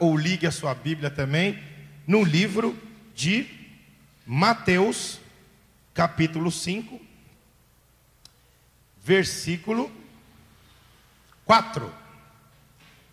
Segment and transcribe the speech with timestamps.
[0.00, 1.62] ou ligue a sua Bíblia também
[2.06, 2.76] no livro
[3.14, 3.46] de
[4.26, 5.20] Mateus,
[5.94, 7.00] capítulo 5,
[9.04, 9.92] versículo
[11.44, 11.92] 4.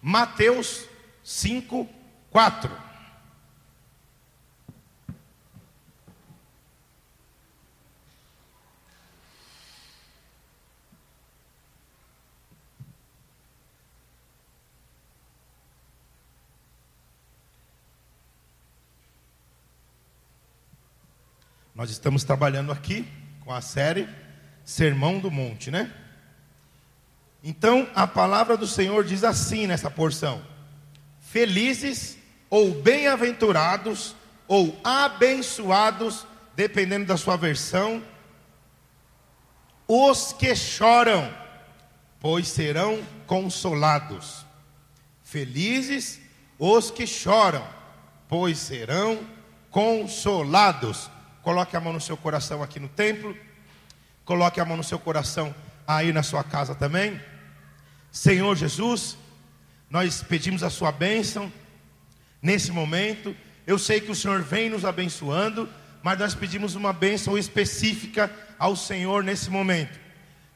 [0.02, 0.86] Mateus
[1.24, 1.88] 5,
[2.32, 2.87] 4.
[21.78, 23.08] Nós estamos trabalhando aqui
[23.42, 24.10] com a série
[24.66, 25.94] Sermão do Monte, né?
[27.44, 30.42] Então, a palavra do Senhor diz assim nessa porção:
[31.22, 32.18] Felizes
[32.50, 34.16] ou bem-aventurados
[34.48, 38.04] ou abençoados, dependendo da sua versão,
[39.88, 41.32] os que choram,
[42.20, 44.48] pois serão consolados.
[45.22, 46.20] Felizes
[46.58, 47.64] os que choram,
[48.28, 49.20] pois serão
[49.70, 51.12] consolados.
[51.48, 53.34] Coloque a mão no seu coração aqui no templo.
[54.26, 55.56] Coloque a mão no seu coração
[55.88, 57.22] aí na sua casa também.
[58.12, 59.18] Senhor Jesus,
[59.90, 61.50] nós pedimos a sua bênção
[62.42, 63.34] nesse momento.
[63.66, 65.70] Eu sei que o Senhor vem nos abençoando,
[66.04, 69.98] mas nós pedimos uma bênção específica ao Senhor nesse momento.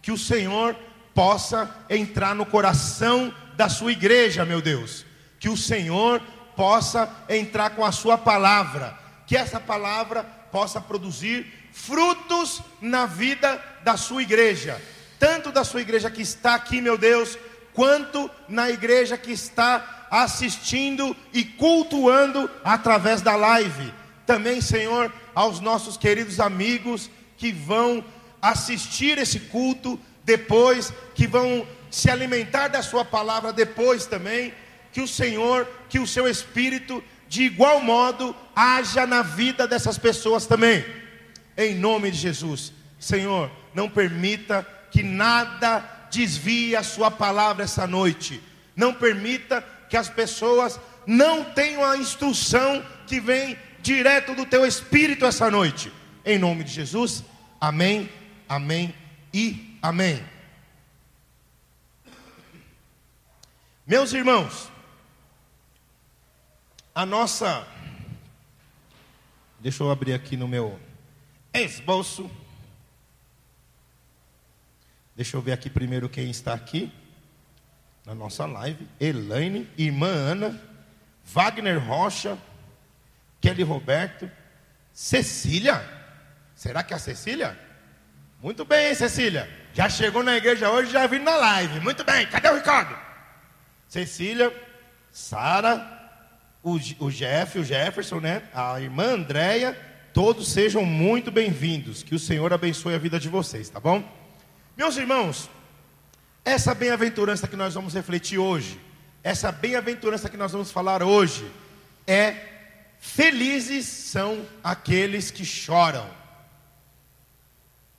[0.02, 0.76] Que o Senhor
[1.16, 5.06] possa entrar no coração da sua igreja, meu Deus.
[5.40, 6.22] Que o Senhor
[6.54, 9.00] possa entrar com a sua palavra.
[9.32, 14.82] Que essa palavra possa produzir frutos na vida da sua igreja,
[15.18, 17.38] tanto da sua igreja que está aqui, meu Deus,
[17.74, 23.94] quanto na igreja que está assistindo e cultuando através da live.
[24.26, 28.04] Também, Senhor, aos nossos queridos amigos que vão
[28.42, 34.54] assistir esse culto depois, que vão se alimentar da Sua palavra depois também.
[34.92, 40.46] Que o Senhor, que o Seu Espírito de igual modo, haja na vida dessas pessoas
[40.46, 40.86] também.
[41.56, 42.74] Em nome de Jesus.
[43.00, 45.80] Senhor, não permita que nada
[46.12, 48.44] desvie a Sua palavra essa noite.
[48.76, 50.78] Não permita que as pessoas
[51.08, 55.90] não tenham a instrução que vem direto do Teu Espírito essa noite.
[56.26, 57.24] Em nome de Jesus.
[57.62, 58.10] Amém,
[58.50, 58.94] amém
[59.34, 60.22] e amém.
[63.88, 64.71] Meus irmãos,
[66.94, 67.68] a nossa.
[69.60, 70.80] Deixa eu abrir aqui no meu
[71.54, 72.30] esboço.
[75.16, 76.92] Deixa eu ver aqui primeiro quem está aqui
[78.06, 80.62] na nossa live: Elaine, irmã Ana,
[81.26, 82.38] Wagner Rocha,
[83.40, 84.30] Kelly Roberto,
[84.94, 85.84] Cecília.
[86.56, 87.58] Será que é a Cecília?
[88.42, 89.50] Muito bem, Cecília.
[89.74, 91.80] Já chegou na igreja hoje, já vindo na live.
[91.80, 92.28] Muito bem.
[92.28, 92.98] Cadê o Ricardo?
[93.88, 94.52] Cecília,
[95.12, 96.01] Sara,
[96.64, 98.44] o, o Jeff, o Jefferson, né?
[98.54, 99.78] A irmã Andréia,
[100.14, 102.04] todos sejam muito bem-vindos.
[102.04, 104.04] Que o Senhor abençoe a vida de vocês, tá bom?
[104.78, 105.50] Meus irmãos,
[106.46, 108.80] essa bem-aventurança que nós vamos refletir hoje,
[109.24, 111.50] essa bem-aventurança que nós vamos falar hoje,
[112.06, 112.36] é
[113.00, 116.08] felizes são aqueles que choram.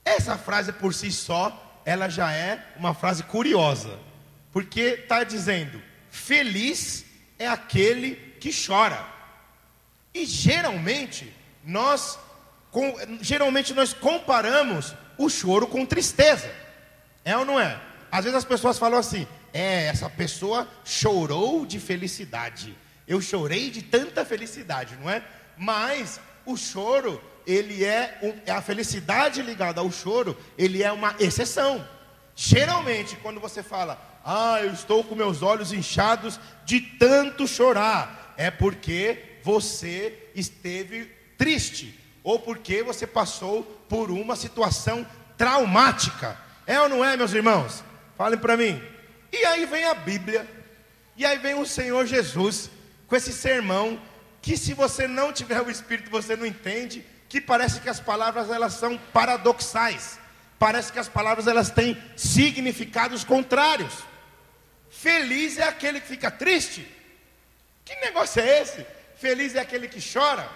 [0.04, 3.98] Essa frase por si só, ela já é uma frase curiosa,
[4.52, 5.80] porque está dizendo:
[6.10, 7.04] feliz
[7.38, 9.06] é aquele que chora.
[10.12, 11.32] E geralmente
[11.64, 12.18] nós
[12.72, 16.50] com, geralmente nós comparamos o choro com tristeza.
[17.24, 17.80] É ou não é?
[18.10, 22.76] Às vezes as pessoas falam assim: "É, essa pessoa chorou de felicidade.
[23.06, 25.22] Eu chorei de tanta felicidade", não é?
[25.56, 31.14] Mas o choro, ele é, um, é a felicidade ligada ao choro, ele é uma
[31.20, 31.86] exceção.
[32.34, 38.50] Geralmente, quando você fala, ah, eu estou com meus olhos inchados de tanto chorar, é
[38.50, 45.06] porque você esteve triste ou porque você passou por uma situação
[45.36, 46.38] traumática.
[46.66, 47.82] É ou não é, meus irmãos?
[48.16, 48.80] Falem para mim.
[49.32, 50.46] E aí vem a Bíblia,
[51.16, 52.70] e aí vem o Senhor Jesus
[53.06, 54.00] com esse sermão
[54.40, 58.50] que se você não tiver o Espírito você não entende, que parece que as palavras
[58.50, 60.18] elas são paradoxais.
[60.58, 63.92] Parece que as palavras elas têm significados contrários.
[64.90, 66.86] Feliz é aquele que fica triste,
[67.84, 68.86] que negócio é esse?
[69.16, 70.48] Feliz é aquele que chora?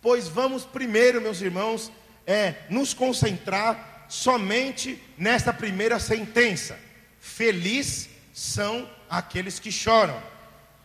[0.00, 1.90] Pois vamos primeiro, meus irmãos,
[2.26, 6.78] é nos concentrar somente nesta primeira sentença.
[7.18, 10.20] Feliz são aqueles que choram.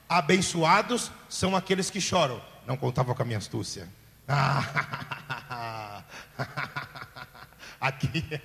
[0.08, 2.42] Abençoados são aqueles que choram.
[2.66, 3.88] Não contava com a minha astúcia.
[7.82, 8.42] aqui,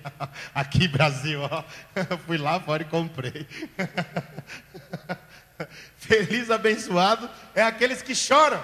[0.53, 1.63] aqui Brasil, ó.
[2.25, 3.47] fui lá fora e comprei.
[5.97, 8.63] Feliz, abençoado é aqueles que choram.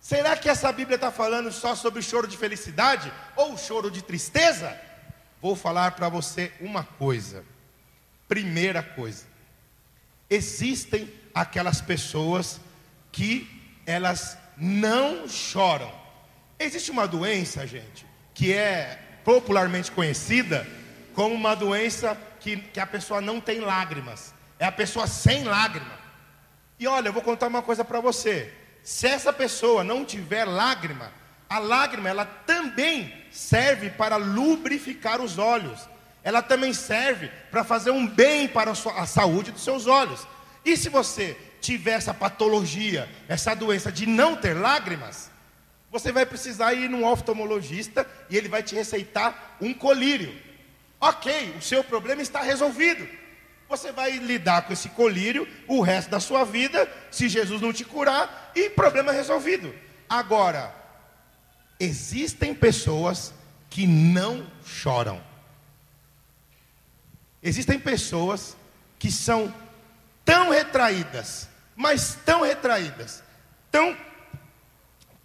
[0.00, 4.76] Será que essa Bíblia está falando só sobre choro de felicidade ou choro de tristeza?
[5.42, 7.44] Vou falar para você uma coisa.
[8.26, 9.24] Primeira coisa,
[10.28, 12.60] existem aquelas pessoas
[13.10, 15.92] que elas não choram.
[16.58, 20.66] Existe uma doença, gente, que é popularmente conhecida
[21.14, 24.32] como uma doença que, que a pessoa não tem lágrimas.
[24.60, 25.98] É a pessoa sem lágrima.
[26.78, 28.52] E olha, eu vou contar uma coisa para você.
[28.82, 31.10] Se essa pessoa não tiver lágrima,
[31.48, 35.88] a lágrima ela também serve para lubrificar os olhos.
[36.22, 40.28] Ela também serve para fazer um bem para a, sua, a saúde dos seus olhos.
[40.62, 45.30] E se você tiver essa patologia, essa doença de não ter lágrimas,
[45.90, 50.34] você vai precisar ir num oftalmologista e ele vai te receitar um colírio.
[51.00, 53.19] Ok, o seu problema está resolvido.
[53.70, 57.84] Você vai lidar com esse colírio o resto da sua vida, se Jesus não te
[57.84, 59.72] curar, e problema resolvido.
[60.08, 60.74] Agora,
[61.78, 63.32] existem pessoas
[63.70, 65.22] que não choram.
[67.40, 68.56] Existem pessoas
[68.98, 69.54] que são
[70.24, 73.22] tão retraídas, mas tão retraídas,
[73.70, 73.96] tão,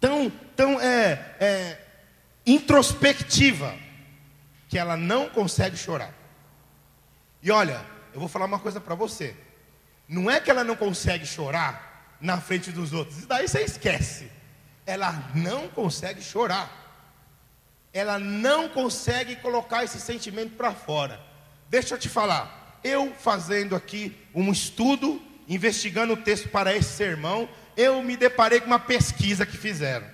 [0.00, 1.80] tão, tão é, é,
[2.46, 3.74] introspectiva,
[4.68, 6.14] que ela não consegue chorar.
[7.42, 9.36] E olha, eu vou falar uma coisa para você.
[10.08, 14.30] Não é que ela não consegue chorar na frente dos outros, daí você esquece.
[14.84, 16.84] Ela não consegue chorar.
[17.92, 21.20] Ela não consegue colocar esse sentimento para fora.
[21.68, 27.48] Deixa eu te falar eu fazendo aqui um estudo, investigando o texto para esse sermão,
[27.76, 30.06] eu me deparei com uma pesquisa que fizeram.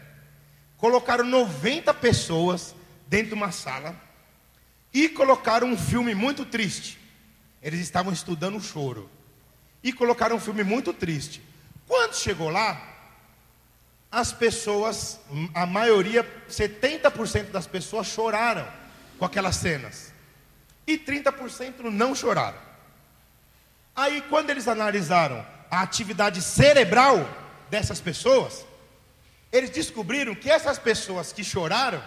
[0.78, 2.74] Colocaram 90 pessoas
[3.06, 3.94] dentro de uma sala
[4.92, 6.98] e colocaram um filme muito triste.
[7.62, 9.08] Eles estavam estudando o choro.
[9.82, 11.42] E colocaram um filme muito triste.
[11.86, 12.92] Quando chegou lá,
[14.10, 15.20] as pessoas,
[15.54, 18.66] a maioria, 70% das pessoas choraram
[19.18, 20.12] com aquelas cenas
[20.86, 22.58] e 30% não choraram.
[23.94, 27.28] Aí, quando eles analisaram a atividade cerebral
[27.70, 28.64] dessas pessoas,
[29.50, 32.02] eles descobriram que essas pessoas que choraram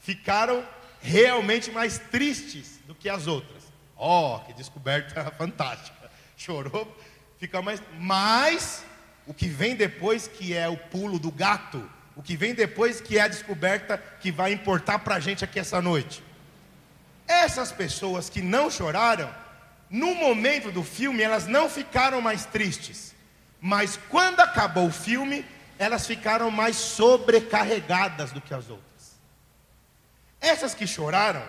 [0.00, 0.66] ficaram
[1.00, 3.61] realmente mais tristes do que as outras.
[4.04, 6.10] Oh, que descoberta fantástica!
[6.36, 6.92] Chorou,
[7.38, 7.80] fica mais.
[8.00, 8.84] Mas
[9.28, 13.16] o que vem depois, que é o pulo do gato, o que vem depois, que
[13.16, 16.20] é a descoberta que vai importar para a gente aqui essa noite.
[17.28, 19.32] Essas pessoas que não choraram,
[19.88, 23.14] no momento do filme, elas não ficaram mais tristes,
[23.60, 25.46] mas quando acabou o filme,
[25.78, 29.20] elas ficaram mais sobrecarregadas do que as outras.
[30.40, 31.44] Essas que choraram,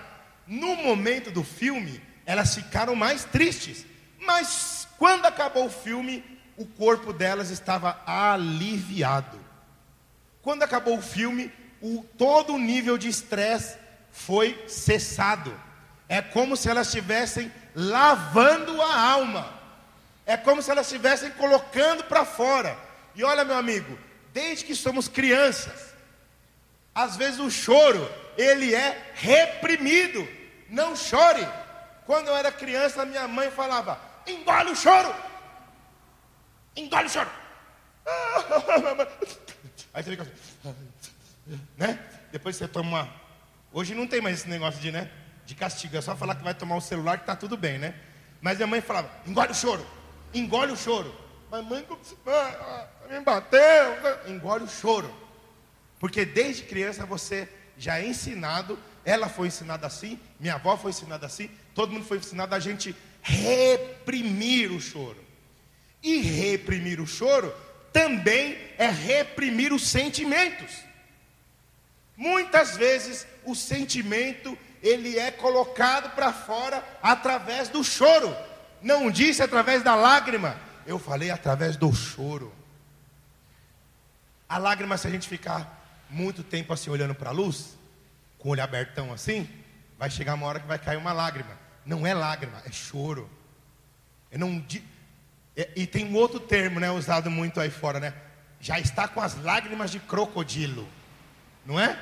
[0.45, 3.85] no momento do filme, elas ficaram mais tristes,
[4.19, 6.23] mas quando acabou o filme,
[6.57, 9.39] o corpo delas estava aliviado.
[10.41, 13.77] Quando acabou o filme, o, todo o nível de estresse
[14.11, 15.57] foi cessado.
[16.07, 19.53] É como se elas estivessem lavando a alma.
[20.25, 22.77] É como se elas estivessem colocando para fora.
[23.15, 23.97] E olha, meu amigo,
[24.31, 25.93] desde que somos crianças,
[26.93, 30.27] às vezes o choro, ele é reprimido.
[30.69, 31.47] Não chore.
[32.05, 35.13] Quando eu era criança, minha mãe falava: engole o choro.
[36.75, 37.29] Engole o choro.
[39.93, 40.33] Aí você fica assim,
[41.77, 41.99] né?
[42.31, 43.23] Depois você toma uma.
[43.71, 45.09] Hoje não tem mais esse negócio de, né?
[45.45, 45.97] de castigo.
[45.97, 47.95] É só falar que vai tomar o celular que está tudo bem, né?
[48.41, 49.85] Mas minha mãe falava: engole o choro,
[50.33, 51.13] engole o choro.
[51.49, 51.85] Mas mãe,
[53.09, 53.61] me bateu,
[54.27, 55.13] engole o choro.
[55.99, 61.25] Porque desde criança você já é ensinado, ela foi ensinada assim, minha avó foi ensinada
[61.25, 65.23] assim, todo mundo foi ensinado a gente reprimir o choro.
[66.01, 67.53] E reprimir o choro
[67.91, 70.83] também é reprimir os sentimentos.
[72.15, 78.35] Muitas vezes o sentimento ele é colocado para fora através do choro.
[78.81, 82.53] Não disse através da lágrima, eu falei através do choro.
[84.49, 87.77] A lágrima, se a gente ficar muito tempo assim olhando para a luz,
[88.37, 89.49] com o olho abertão assim,
[89.97, 91.62] vai chegar uma hora que vai cair uma lágrima.
[91.85, 93.29] Não é lágrima, é choro.
[94.31, 94.63] Eu não
[95.55, 98.13] é, e tem um outro termo, né, usado muito aí fora, né?
[98.59, 100.87] Já está com as lágrimas de crocodilo,
[101.65, 101.99] não é?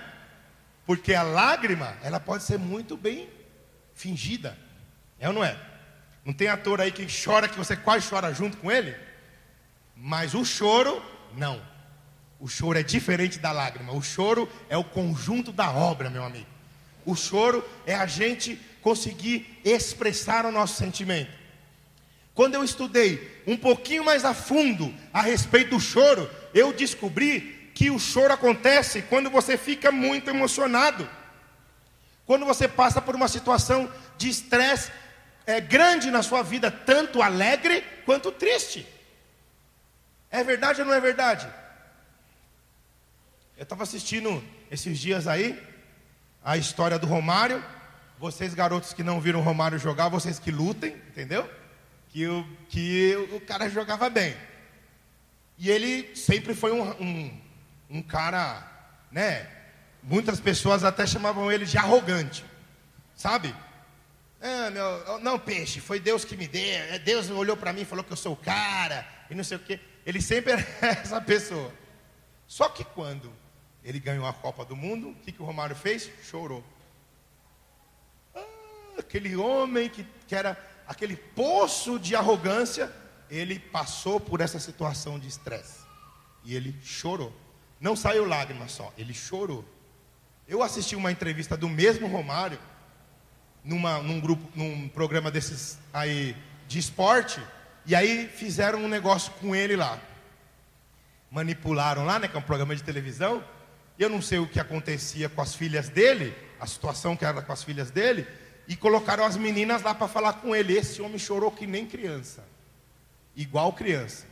[0.86, 3.30] Porque a lágrima, ela pode ser muito bem
[3.94, 4.58] fingida.
[5.20, 5.58] É ou não é?
[6.24, 8.96] Não tem ator aí que chora que você quase chora junto com ele?
[9.96, 11.04] Mas o choro,
[11.36, 11.62] não.
[12.40, 13.94] O choro é diferente da lágrima.
[13.94, 16.48] O choro é o conjunto da obra, meu amigo.
[17.06, 21.32] O choro é a gente conseguir expressar o nosso sentimento.
[22.34, 27.90] Quando eu estudei um pouquinho mais a fundo a respeito do choro, eu descobri que
[27.90, 31.08] o choro acontece quando você fica muito emocionado.
[32.26, 34.92] Quando você passa por uma situação de estresse
[35.46, 38.88] é, grande na sua vida, tanto alegre quanto triste.
[40.30, 41.48] É verdade ou não é verdade?
[43.58, 45.62] Eu estava assistindo esses dias aí
[46.44, 47.64] a história do Romário.
[48.22, 51.50] Vocês, garotos que não viram o Romário jogar, vocês que lutem, entendeu?
[52.10, 54.38] Que o, que o cara jogava bem.
[55.58, 57.42] E ele sempre foi um, um,
[57.90, 58.62] um cara,
[59.12, 59.50] né?
[60.04, 62.46] Muitas pessoas até chamavam ele de arrogante,
[63.16, 63.56] sabe?
[64.40, 66.62] Ah, meu, não, peixe, foi Deus que me deu.
[66.62, 69.58] É, Deus olhou para mim e falou que eu sou o cara, e não sei
[69.58, 69.80] o quê.
[70.06, 71.74] Ele sempre era essa pessoa.
[72.46, 73.34] Só que quando
[73.84, 76.08] ele ganhou a Copa do Mundo, o que, que o Romário fez?
[76.30, 76.64] Chorou.
[79.12, 82.90] Aquele homem que, que era aquele poço de arrogância,
[83.30, 85.82] ele passou por essa situação de estresse.
[86.46, 87.36] E ele chorou.
[87.78, 89.66] Não saiu lágrimas só, ele chorou.
[90.48, 92.58] Eu assisti uma entrevista do mesmo Romário,
[93.66, 96.34] numa, num grupo, num programa desses aí
[96.70, 97.42] de esporte,
[97.86, 100.00] e aí fizeram um negócio com ele lá.
[101.30, 103.44] Manipularam lá, né, que é um programa de televisão,
[104.00, 107.42] e eu não sei o que acontecia com as filhas dele, a situação que era
[107.42, 108.26] com as filhas dele,
[108.68, 110.78] e colocaram as meninas lá para falar com ele.
[110.78, 112.44] Esse homem chorou que nem criança,
[113.36, 114.26] igual criança.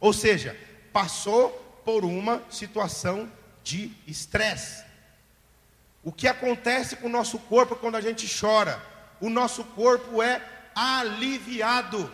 [0.00, 0.56] Ou seja,
[0.92, 1.50] passou
[1.84, 3.30] por uma situação
[3.62, 4.84] de estresse.
[6.02, 8.82] O que acontece com o nosso corpo quando a gente chora?
[9.20, 10.40] O nosso corpo é
[10.74, 12.10] aliviado.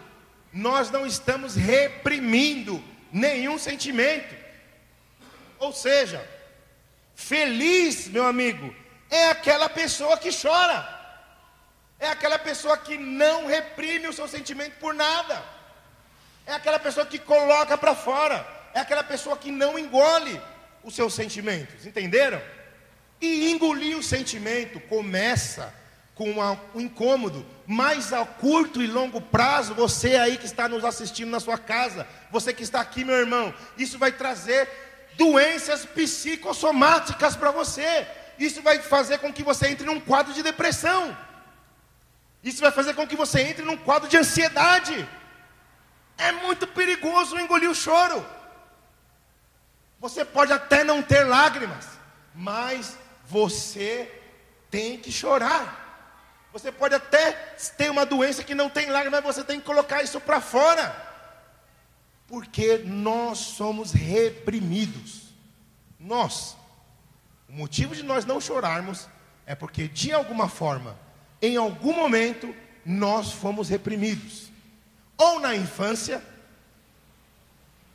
[0.53, 4.35] Nós não estamos reprimindo nenhum sentimento.
[5.59, 6.27] Ou seja,
[7.15, 8.75] feliz, meu amigo,
[9.11, 11.04] é aquela pessoa que chora.
[11.99, 15.43] É aquela pessoa que não reprime o seu sentimento por nada.
[16.47, 18.47] É aquela pessoa que coloca para fora.
[18.75, 20.41] É aquela pessoa que não engole
[20.83, 21.87] os seus sentimentos.
[21.87, 22.41] Entenderam?
[23.21, 25.73] E engolir o sentimento começa
[26.15, 26.31] com
[26.75, 31.41] um incômodo, mas a curto e longo prazo, você aí que está nos assistindo na
[31.41, 34.69] sua casa, você que está aqui, meu irmão, isso vai trazer
[35.17, 38.07] doenças psicossomáticas para você.
[38.39, 41.17] Isso vai fazer com que você entre num quadro de depressão.
[42.45, 45.09] Isso vai fazer com que você entre num quadro de ansiedade.
[46.19, 48.25] É muito perigoso engolir o choro.
[49.99, 51.89] Você pode até não ter lágrimas,
[52.35, 54.13] mas você
[54.71, 55.81] tem que chorar.
[56.53, 57.33] Você pode até
[57.79, 60.95] ter uma doença que não tem lágrimas, mas você tem que colocar isso para fora.
[62.29, 65.23] Porque nós somos reprimidos.
[65.99, 66.57] Nós.
[67.49, 69.09] O motivo de nós não chorarmos
[69.47, 70.97] é porque, de alguma forma,
[71.41, 74.51] em algum momento, nós fomos reprimidos.
[75.17, 76.23] Ou na infância,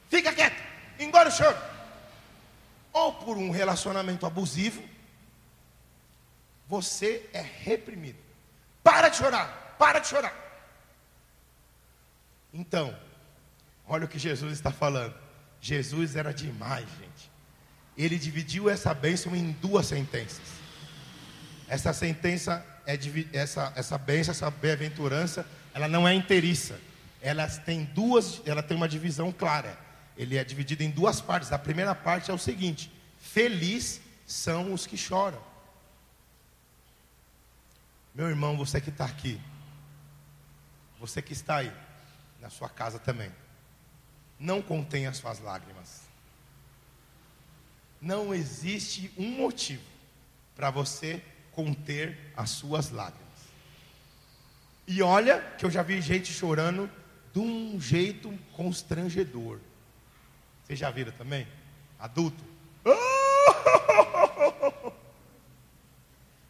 [0.09, 0.61] fica quieto,
[0.99, 1.57] engole o choro.
[2.91, 4.81] Ou por um relacionamento abusivo,
[6.67, 8.19] você é reprimido.
[8.83, 10.33] Para de chorar, para de chorar.
[12.53, 12.97] Então,
[13.87, 15.15] olha o que Jesus está falando.
[15.61, 17.31] Jesus era demais, gente.
[17.97, 20.41] Ele dividiu essa bênção em duas sentenças.
[21.67, 22.97] Essa sentença é
[23.33, 26.79] essa essa bênção, essa bem-aventurança, ela não é inteiriça.
[27.21, 29.77] Ela tem duas, ela tem uma divisão clara.
[30.15, 31.51] Ele é dividido em duas partes.
[31.51, 35.41] A primeira parte é o seguinte: feliz são os que choram.
[38.13, 39.39] Meu irmão, você que está aqui,
[40.99, 41.71] você que está aí,
[42.41, 43.31] na sua casa também,
[44.39, 46.01] não contenha as suas lágrimas.
[48.01, 49.83] Não existe um motivo
[50.55, 51.21] para você
[51.59, 53.27] conter as suas lágrimas.
[54.87, 56.89] E olha que eu já vi gente chorando
[57.33, 59.59] de um jeito constrangedor.
[60.63, 61.45] Vocês já viram também?
[61.99, 62.41] Adulto.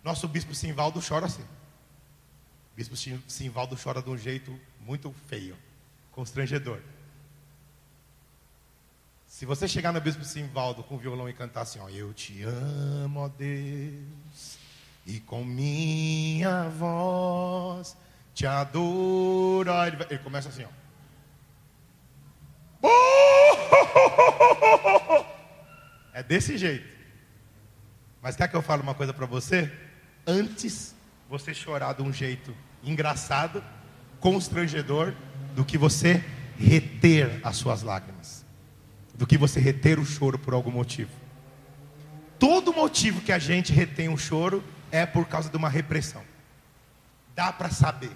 [0.04, 1.42] Nosso bispo Simvaldo chora assim.
[1.42, 2.96] O bispo
[3.28, 5.58] Simvaldo chora de um jeito muito feio,
[6.12, 6.82] constrangedor.
[9.26, 13.22] Se você chegar no bispo Simvaldo com violão e cantar assim, ó, eu te amo,
[13.22, 14.69] ó Deus,
[15.06, 17.98] e com minha voz
[18.34, 19.70] te adoro.
[19.86, 20.70] Ele, vai, ele começa assim, ó.
[26.12, 26.98] É desse jeito.
[28.22, 29.72] Mas quer que eu fale uma coisa para você?
[30.30, 30.96] antes
[31.28, 33.64] você chorar de um jeito engraçado,
[34.20, 35.14] constrangedor,
[35.56, 36.24] do que você
[36.58, 38.46] reter as suas lágrimas,
[39.16, 41.10] do que você reter o choro por algum motivo.
[42.38, 46.24] Todo motivo que a gente retém o choro é por causa de uma repressão.
[47.36, 48.12] Dá para saber.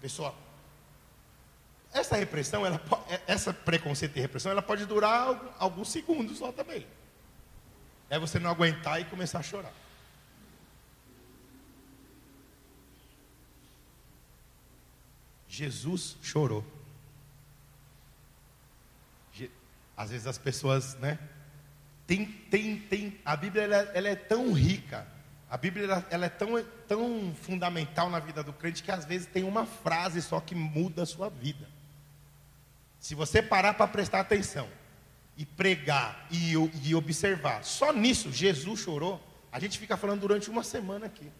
[0.00, 0.36] Pessoal,
[1.92, 6.86] essa repressão, ela, é, essa preconceito e repressão, ela pode durar alguns segundos só também.
[8.10, 9.72] É você não aguentar e começar a chorar.
[15.48, 16.64] Jesus chorou.
[19.96, 21.18] Às vezes as pessoas, né?
[22.06, 23.20] Tem, tem, tem.
[23.24, 25.06] A Bíblia ela, ela é tão rica.
[25.50, 29.44] A Bíblia ela, é tão, tão fundamental na vida do crente que às vezes tem
[29.44, 31.66] uma frase só que muda a sua vida.
[33.00, 34.68] Se você parar para prestar atenção
[35.36, 36.52] e pregar e,
[36.84, 39.24] e observar, só nisso Jesus chorou.
[39.50, 41.32] A gente fica falando durante uma semana aqui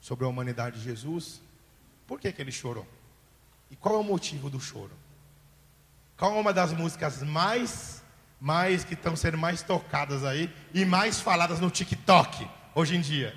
[0.00, 1.42] sobre a humanidade de Jesus.
[2.06, 2.86] Por que, que ele chorou?
[3.70, 4.92] E qual é o motivo do choro?
[6.16, 8.02] Qual é uma das músicas mais,
[8.40, 13.34] mais que estão sendo mais tocadas aí e mais faladas no TikTok hoje em dia?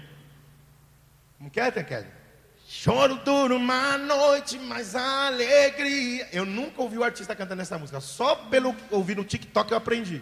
[1.38, 2.08] Como que é, Tequete?
[2.68, 6.28] Choro duro uma noite, mas alegria.
[6.32, 10.22] Eu nunca ouvi o artista cantando essa música, só pelo ouvir no TikTok eu aprendi.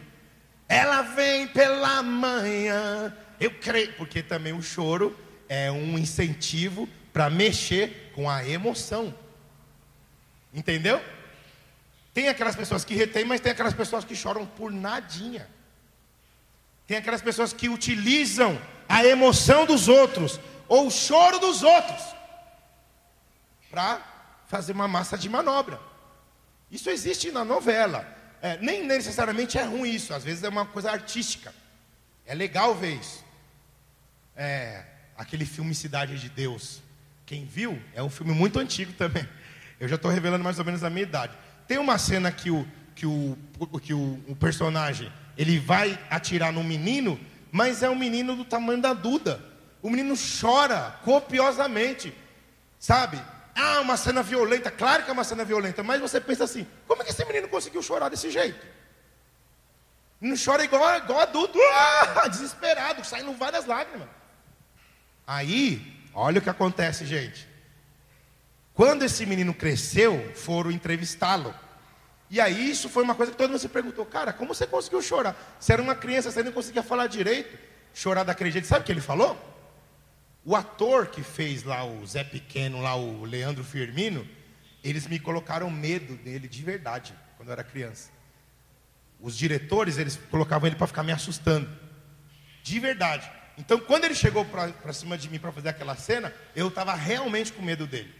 [0.67, 5.17] Ela vem pela manhã, eu creio, porque também o choro
[5.47, 9.13] é um incentivo para mexer com a emoção.
[10.53, 11.01] Entendeu?
[12.13, 15.47] Tem aquelas pessoas que retêm, mas tem aquelas pessoas que choram por nadinha.
[16.85, 18.59] Tem aquelas pessoas que utilizam
[18.93, 22.01] a emoção dos outros ou o choro dos outros
[23.71, 23.99] para
[24.47, 25.79] fazer uma massa de manobra.
[26.69, 28.07] Isso existe na novela.
[28.39, 31.51] É, nem necessariamente é ruim isso, às vezes é uma coisa artística.
[32.23, 33.25] É legal ver isso.
[34.35, 34.83] É,
[35.17, 36.79] aquele filme Cidade de Deus.
[37.25, 39.27] Quem viu, é um filme muito antigo também.
[39.79, 41.33] Eu já estou revelando mais ou menos a minha idade.
[41.67, 43.35] Tem uma cena que o, que o,
[43.81, 47.19] que o, o personagem ele vai atirar no menino,
[47.53, 49.39] mas é um menino do tamanho da Duda.
[49.79, 52.11] O menino chora copiosamente,
[52.79, 53.21] sabe?
[53.55, 54.71] Ah, uma cena violenta.
[54.71, 57.47] Claro que é uma cena violenta, mas você pensa assim: como é que esse menino
[57.47, 58.65] conseguiu chorar desse jeito?
[60.19, 64.09] Não chora igual, igual adulto, ah, desesperado, saindo várias lágrimas.
[65.27, 67.47] Aí, olha o que acontece, gente.
[68.73, 71.53] Quando esse menino cresceu, foram entrevistá-lo.
[72.33, 75.03] E aí isso foi uma coisa que todo mundo se perguntou, cara, como você conseguiu
[75.03, 75.35] chorar?
[75.59, 77.55] Você era uma criança, você não conseguia falar direito,
[77.93, 78.65] chorar daquele jeito.
[78.65, 79.37] Sabe o que ele falou?
[80.43, 84.27] O ator que fez lá o Zé Pequeno, lá o Leandro Firmino,
[84.83, 88.09] eles me colocaram medo dele de verdade, quando eu era criança.
[89.21, 91.69] Os diretores, eles colocavam ele para ficar me assustando.
[92.63, 93.31] De verdade.
[93.59, 97.53] Então, quando ele chegou para cima de mim para fazer aquela cena, eu estava realmente
[97.53, 98.11] com medo dele.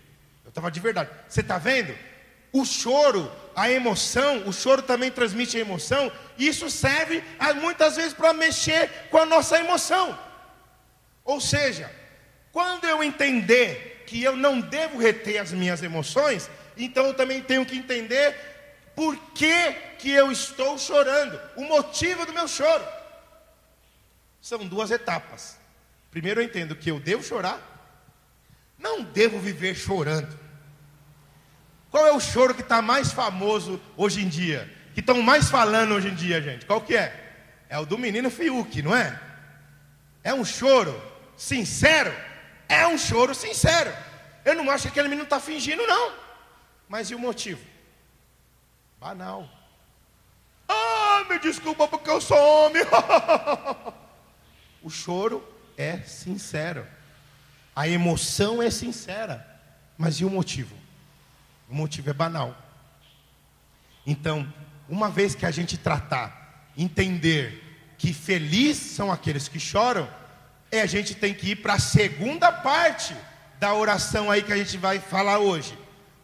[0.45, 1.09] Eu estava de verdade.
[1.27, 2.12] Você está vendo?
[2.53, 6.11] O choro, a emoção, o choro também transmite a emoção.
[6.37, 7.23] Isso serve
[7.59, 10.17] muitas vezes para mexer com a nossa emoção.
[11.25, 11.91] Ou seja,
[12.51, 17.65] quando eu entender que eu não devo reter as minhas emoções, então eu também tenho
[17.65, 18.35] que entender
[18.95, 22.85] por que, que eu estou chorando, o motivo do meu choro.
[24.39, 25.57] São duas etapas.
[26.11, 27.59] Primeiro eu entendo que eu devo chorar,
[28.77, 30.37] não devo viver chorando.
[31.93, 34.67] Qual é o choro que está mais famoso hoje em dia?
[34.95, 36.65] Que estão mais falando hoje em dia, gente?
[36.65, 37.13] Qual que é?
[37.69, 39.21] É o do menino Fiuk, não é?
[40.23, 40.99] É um choro
[41.37, 42.11] sincero?
[42.67, 43.93] É um choro sincero.
[44.43, 46.13] Eu não acho que aquele menino está fingindo, não.
[46.89, 47.63] Mas e o motivo?
[48.99, 49.47] Banal.
[50.67, 52.81] Ah, me desculpa porque eu sou homem.
[54.81, 56.87] o choro é sincero.
[57.75, 59.45] A emoção é sincera,
[59.95, 60.81] mas e o motivo?
[61.73, 62.55] O motivo é banal.
[64.05, 64.47] Então,
[64.87, 70.07] uma vez que a gente tratar, entender que felizes são aqueles que choram,
[70.71, 73.15] é a gente tem que ir para a segunda parte
[73.59, 75.75] da oração aí que a gente vai falar hoje.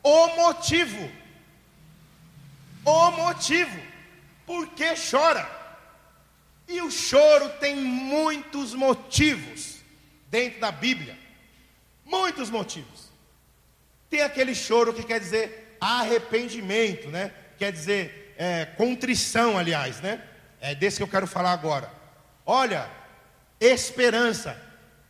[0.03, 1.09] O motivo.
[2.85, 3.81] O motivo.
[4.45, 5.49] Por que chora?
[6.67, 9.77] E o choro tem muitos motivos
[10.29, 11.17] dentro da Bíblia.
[12.05, 13.08] Muitos motivos.
[14.09, 17.31] Tem aquele choro que quer dizer arrependimento, né?
[17.57, 20.21] Quer dizer é, contrição, aliás, né?
[20.59, 21.91] É desse que eu quero falar agora.
[22.45, 22.89] Olha,
[23.59, 24.59] esperança.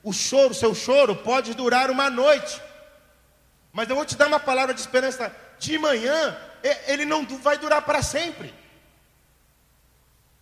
[0.03, 2.62] O choro, seu choro pode durar uma noite.
[3.71, 5.33] Mas eu vou te dar uma palavra de esperança.
[5.57, 6.38] De manhã,
[6.88, 8.53] ele não vai durar para sempre.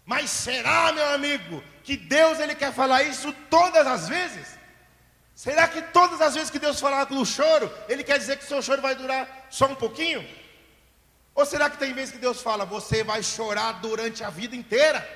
[0.06, 4.57] Mas será, meu amigo, que Deus ele quer falar isso todas as vezes?
[5.38, 8.48] Será que todas as vezes que Deus falar o choro, Ele quer dizer que o
[8.48, 10.28] seu choro vai durar só um pouquinho?
[11.36, 15.08] Ou será que tem vezes que Deus fala, você vai chorar durante a vida inteira?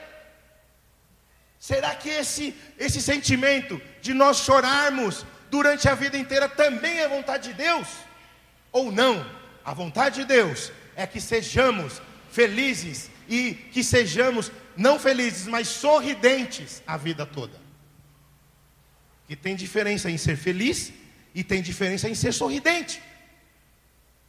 [1.60, 7.48] Será que esse, esse sentimento de nós chorarmos durante a vida inteira também é vontade
[7.50, 7.88] de Deus?
[8.72, 9.26] Ou não?
[9.66, 16.84] A vontade de Deus é que sejamos felizes e que sejamos não felizes, mas sorridentes
[16.86, 17.61] a vida toda.
[19.32, 20.92] Que tem diferença em ser feliz
[21.34, 23.02] e tem diferença em ser sorridente.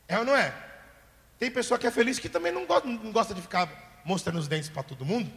[0.07, 0.55] É ou não é?
[1.41, 4.47] Tem pessoa que é feliz que também não gosta, não gosta de ficar mostrando os
[4.47, 5.29] dentes para todo mundo.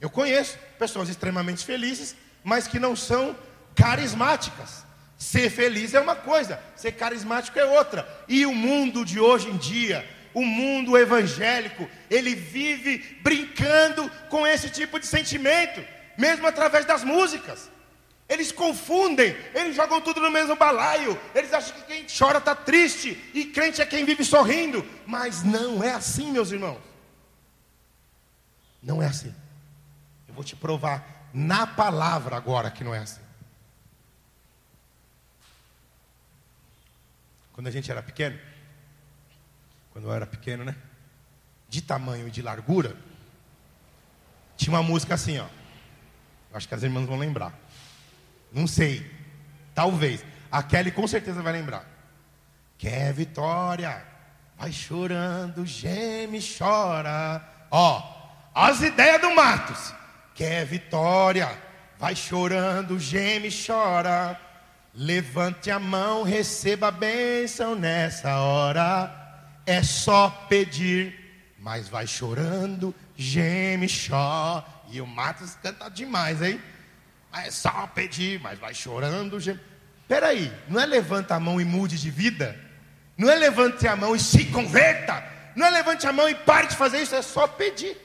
[0.00, 3.36] Eu conheço pessoas extremamente felizes, mas que não são
[3.74, 4.82] carismáticas.
[5.18, 8.08] Ser feliz é uma coisa, ser carismático é outra.
[8.26, 14.70] E o mundo de hoje em dia, o mundo evangélico, ele vive brincando com esse
[14.70, 15.84] tipo de sentimento,
[16.16, 17.76] mesmo através das músicas.
[18.28, 21.18] Eles confundem, eles jogam tudo no mesmo balaio.
[21.34, 24.84] Eles acham que quem chora está triste e crente é quem vive sorrindo.
[25.06, 26.78] Mas não é assim, meus irmãos.
[28.82, 29.34] Não é assim.
[30.28, 33.22] Eu vou te provar na palavra agora que não é assim.
[37.52, 38.38] Quando a gente era pequeno,
[39.90, 40.76] quando eu era pequeno, né?
[41.68, 42.94] De tamanho e de largura,
[44.56, 45.46] tinha uma música assim, ó.
[46.52, 47.52] Acho que as irmãs vão lembrar.
[48.52, 49.08] Não sei.
[49.74, 50.24] Talvez.
[50.50, 51.84] A Kelly com certeza vai lembrar.
[52.78, 54.02] Quer vitória?
[54.56, 57.42] Vai chorando, geme, chora.
[57.70, 58.02] Ó,
[58.54, 59.94] as ideias do Matos.
[60.34, 61.48] Quer vitória?
[61.98, 64.38] Vai chorando, geme, chora.
[64.94, 69.14] Levante a mão, receba a bênção nessa hora.
[69.66, 74.64] É só pedir, mas vai chorando, geme, chora.
[74.90, 76.60] E o Matos canta demais, hein?
[77.32, 79.60] É só pedir, mas vai chorando, geme.
[80.06, 82.58] Peraí, não é levanta a mão e mude de vida?
[83.16, 85.22] Não é levante a mão e se converta?
[85.54, 87.14] Não é levante a mão e pare de fazer isso?
[87.14, 87.96] É só pedir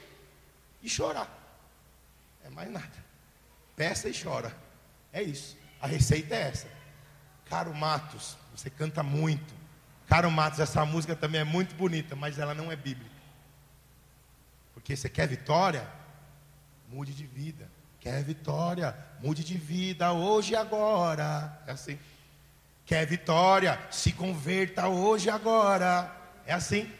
[0.81, 1.29] e chorar.
[2.43, 2.91] É mais nada.
[3.75, 4.53] Peça e chora.
[5.13, 5.57] É isso.
[5.79, 6.67] A receita é essa.
[7.45, 9.53] Caro Matos, você canta muito.
[10.07, 13.13] Caro Matos, essa música também é muito bonita, mas ela não é bíblica.
[14.73, 15.87] Porque você quer vitória?
[16.89, 17.69] Mude de vida.
[18.03, 18.93] Quer vitória?
[19.21, 21.57] Mude de vida hoje e agora.
[21.65, 21.97] É assim.
[22.85, 23.79] Quer vitória?
[23.89, 26.13] Se converta hoje e agora.
[26.45, 26.91] É assim.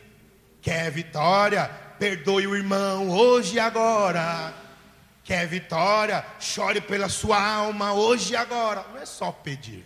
[0.62, 1.68] Quer vitória?
[2.00, 4.54] Perdoe o irmão hoje e agora.
[5.26, 6.26] Quer vitória?
[6.39, 8.86] Chore pela sua alma hoje e agora.
[8.94, 9.86] Não é só pedir.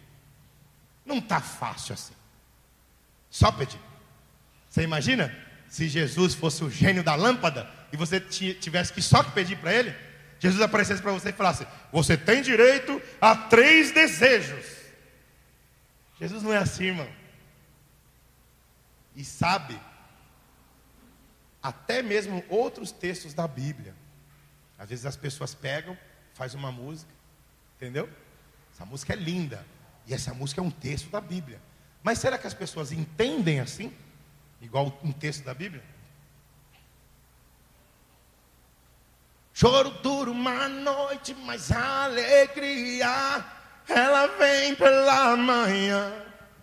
[1.04, 2.14] Não está fácil assim.
[3.32, 3.80] Só pedir.
[4.70, 5.36] Você imagina
[5.68, 10.07] se Jesus fosse o gênio da lâmpada e você tivesse que só pedir para ele?
[10.40, 14.66] Jesus aparecesse para você e falasse: Você tem direito a três desejos.
[16.20, 17.10] Jesus não é assim, irmão.
[19.16, 19.80] E sabe,
[21.62, 23.96] até mesmo outros textos da Bíblia.
[24.78, 25.98] Às vezes as pessoas pegam,
[26.34, 27.12] faz uma música,
[27.76, 28.08] entendeu?
[28.74, 29.66] Essa música é linda.
[30.06, 31.60] E essa música é um texto da Bíblia.
[32.04, 33.92] Mas será que as pessoas entendem assim?
[34.62, 35.84] Igual um texto da Bíblia?
[39.60, 43.44] Choro duro uma noite, mas a alegria
[43.90, 46.14] ela vem pela manhã.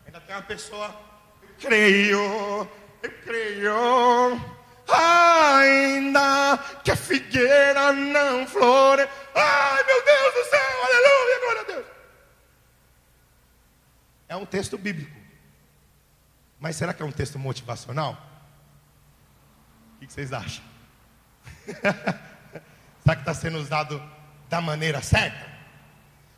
[0.06, 0.94] Ainda tem uma pessoa,
[1.42, 2.68] eu creio,
[3.02, 4.40] eu creio.
[4.86, 9.08] Ainda que a figueira não flore.
[9.34, 11.86] Ai meu Deus do céu, aleluia, glória a Deus.
[14.28, 15.16] É um texto bíblico.
[16.60, 18.16] Mas será que é um texto motivacional?
[19.96, 20.62] O que vocês acham?
[23.04, 24.02] será que está sendo usado
[24.48, 25.52] da maneira certa?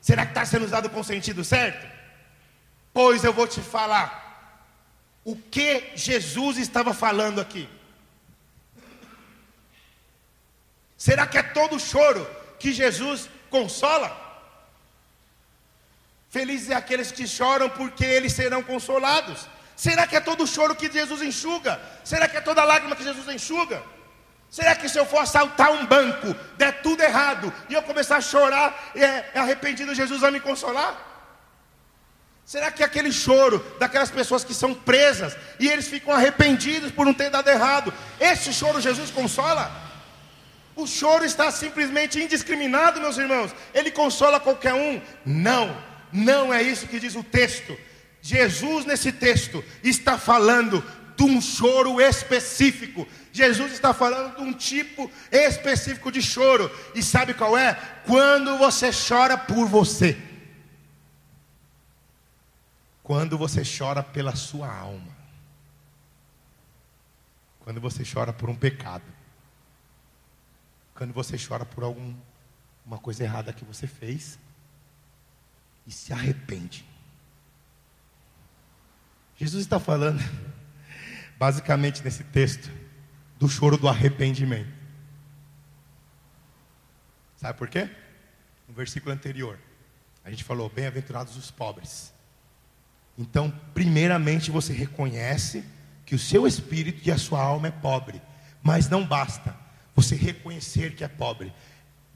[0.01, 1.87] Será que está sendo usado com o sentido certo?
[2.93, 4.25] Pois eu vou te falar
[5.25, 7.69] o que Jesus estava falando aqui.
[10.97, 14.25] Será que é todo choro que Jesus consola?
[16.31, 19.49] Felizes é aqueles que choram, porque eles serão consolados.
[19.77, 21.81] Será que é todo choro que Jesus enxuga?
[22.05, 23.83] Será que é toda lágrima que Jesus enxuga?
[24.51, 28.21] Será que se eu for assaltar um banco, der tudo errado, e eu começar a
[28.21, 31.07] chorar, é, é arrependido, Jesus vai me consolar?
[32.45, 37.13] Será que aquele choro daquelas pessoas que são presas e eles ficam arrependidos por não
[37.13, 39.69] ter dado errado, esse choro Jesus consola?
[40.77, 43.51] O choro está simplesmente indiscriminado, meus irmãos.
[43.75, 45.01] Ele consola qualquer um?
[45.25, 45.77] Não.
[46.13, 47.77] Não é isso que diz o texto.
[48.21, 50.85] Jesus, nesse texto, está falando
[51.17, 53.09] de um choro específico.
[53.37, 56.71] Jesus está falando de um tipo específico de choro.
[56.95, 57.75] E sabe qual é?
[58.07, 60.17] Quando você chora por você.
[63.03, 65.15] Quando você chora pela sua alma.
[67.61, 69.05] Quando você chora por um pecado.
[70.95, 74.39] Quando você chora por alguma coisa errada que você fez
[75.87, 76.87] e se arrepende.
[79.37, 80.21] Jesus está falando
[81.39, 82.71] basicamente nesse texto,
[83.39, 84.73] do choro do arrependimento.
[87.37, 87.89] Sabe por quê?
[88.67, 89.59] No versículo anterior,
[90.25, 92.13] a gente falou: Bem-aventurados os pobres.
[93.19, 95.65] Então, primeiramente você reconhece
[96.05, 98.21] que o seu espírito e a sua alma é pobre,
[98.63, 99.57] mas não basta
[99.95, 101.53] você reconhecer que é pobre.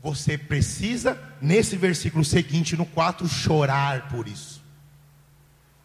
[0.03, 4.63] Você precisa, nesse versículo seguinte, no 4, chorar por isso.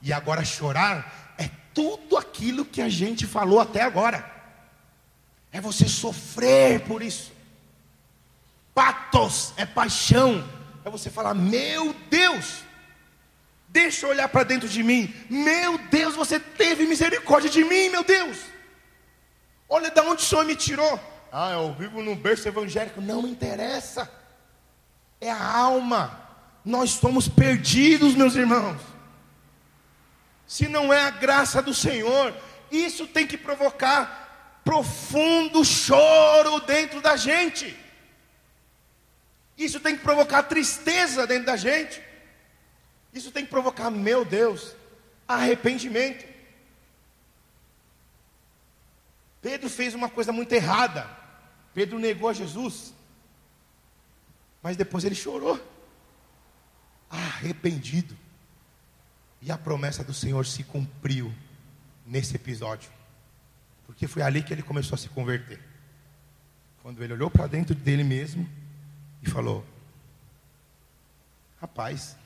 [0.02, 4.35] E agora, chorar é tudo aquilo que a gente falou até agora.
[5.56, 7.32] É você sofrer por isso.
[8.74, 10.46] Patos é paixão.
[10.84, 12.65] É você falar: Meu Deus,
[13.70, 15.15] deixa eu olhar para dentro de mim.
[15.30, 18.38] Meu Deus, você teve misericórdia de mim, meu Deus.
[19.70, 21.00] Olha de onde o Senhor me tirou.
[21.32, 23.00] Ah, eu vivo num berço evangélico.
[23.00, 24.12] Não me interessa.
[25.22, 26.20] É a alma.
[26.65, 28.82] Nós somos perdidos, meus irmãos.
[30.46, 32.36] Se não é a graça do Senhor,
[32.70, 34.24] isso tem que provocar
[34.65, 37.78] profundo choro dentro da gente.
[39.58, 42.04] Isso tem que provocar tristeza dentro da gente.
[43.13, 44.75] Isso tem que provocar, meu Deus,
[45.25, 46.25] arrependimento.
[49.41, 51.08] Pedro fez uma coisa muito errada.
[51.73, 52.93] Pedro negou a Jesus,
[54.63, 55.60] mas depois ele chorou,
[57.10, 58.17] arrependido.
[59.41, 61.32] E a promessa do Senhor se cumpriu
[62.06, 62.89] nesse episódio,
[63.86, 65.60] porque foi ali que ele começou a se converter.
[66.82, 68.50] Quando ele olhou para dentro dele mesmo
[69.21, 69.65] e falou:
[71.60, 72.17] Rapaz,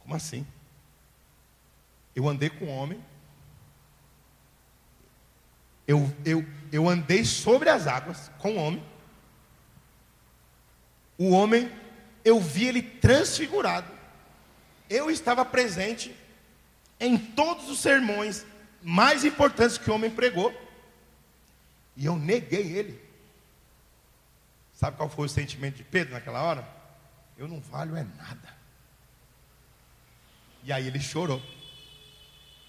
[0.00, 0.46] como assim?
[2.14, 3.00] Eu andei com um homem
[5.88, 8.84] eu, eu, eu andei sobre as águas com o homem.
[11.16, 11.72] O homem,
[12.22, 13.90] eu vi ele transfigurado.
[14.90, 16.14] Eu estava presente
[17.00, 18.44] em todos os sermões
[18.82, 20.52] mais importantes que o homem pregou.
[21.96, 23.00] E eu neguei ele.
[24.72, 26.68] Sabe qual foi o sentimento de Pedro naquela hora?
[27.36, 28.56] Eu não valho é nada.
[30.62, 31.42] E aí ele chorou.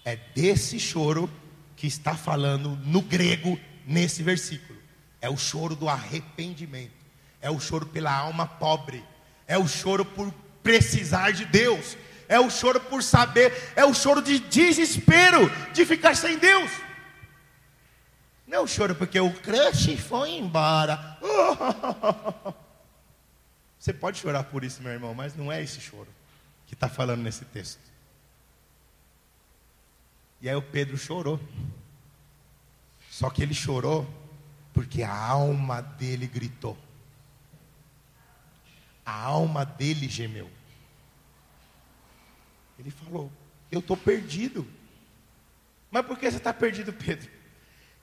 [0.04, 1.30] É desse choro
[1.76, 4.78] que está falando no grego nesse versículo.
[5.20, 6.92] É o choro do arrependimento,
[7.40, 9.04] é o choro pela alma pobre,
[9.46, 11.96] é o choro por precisar de Deus,
[12.30, 16.70] é o choro por saber, é o choro de desespero de ficar sem Deus.
[18.46, 21.18] Não é o choro porque o crush foi embora.
[23.76, 26.06] Você pode chorar por isso, meu irmão, mas não é esse choro
[26.68, 27.80] que está falando nesse texto.
[30.40, 31.40] E aí o Pedro chorou.
[33.10, 34.08] Só que ele chorou
[34.72, 36.78] porque a alma dele gritou.
[39.04, 40.48] A alma dele gemeu.
[42.80, 43.30] Ele falou:
[43.70, 44.66] Eu estou perdido.
[45.90, 47.30] Mas por que você está perdido, Pedro?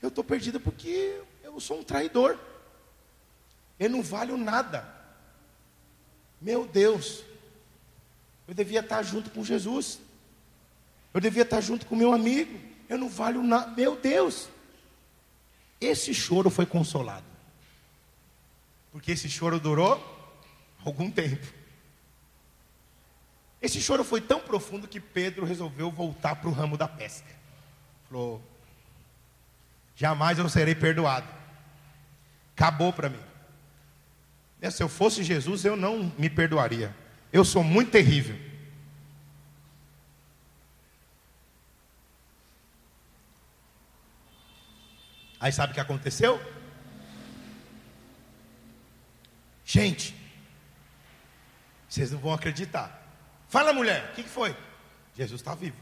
[0.02, 2.38] Eu estou perdido porque eu sou um traidor.
[3.80, 4.96] Eu não valho nada.
[6.40, 7.24] Meu Deus,
[8.48, 10.00] eu devia estar junto com Jesus.
[11.12, 12.60] Eu devia estar junto com meu amigo.
[12.88, 13.74] Eu não valho nada.
[13.76, 14.48] Meu Deus.
[15.82, 17.26] Esse choro foi consolado.
[18.92, 20.00] Porque esse choro durou
[20.86, 21.57] algum tempo.
[23.62, 27.28] Esse choro foi tão profundo que Pedro resolveu voltar para o ramo da pesca.
[28.10, 28.42] Falou:
[29.96, 31.28] jamais eu serei perdoado.
[32.56, 33.22] Acabou para mim.
[34.72, 36.96] Se eu fosse Jesus, eu não me perdoaria.
[37.32, 38.36] Eu sou muito terrível.
[45.40, 46.42] Aí sabe o que aconteceu?
[49.64, 50.16] Gente,
[51.88, 53.07] vocês não vão acreditar.
[53.48, 54.56] Fala, mulher, o que, que foi?
[55.16, 55.78] Jesus está vivo.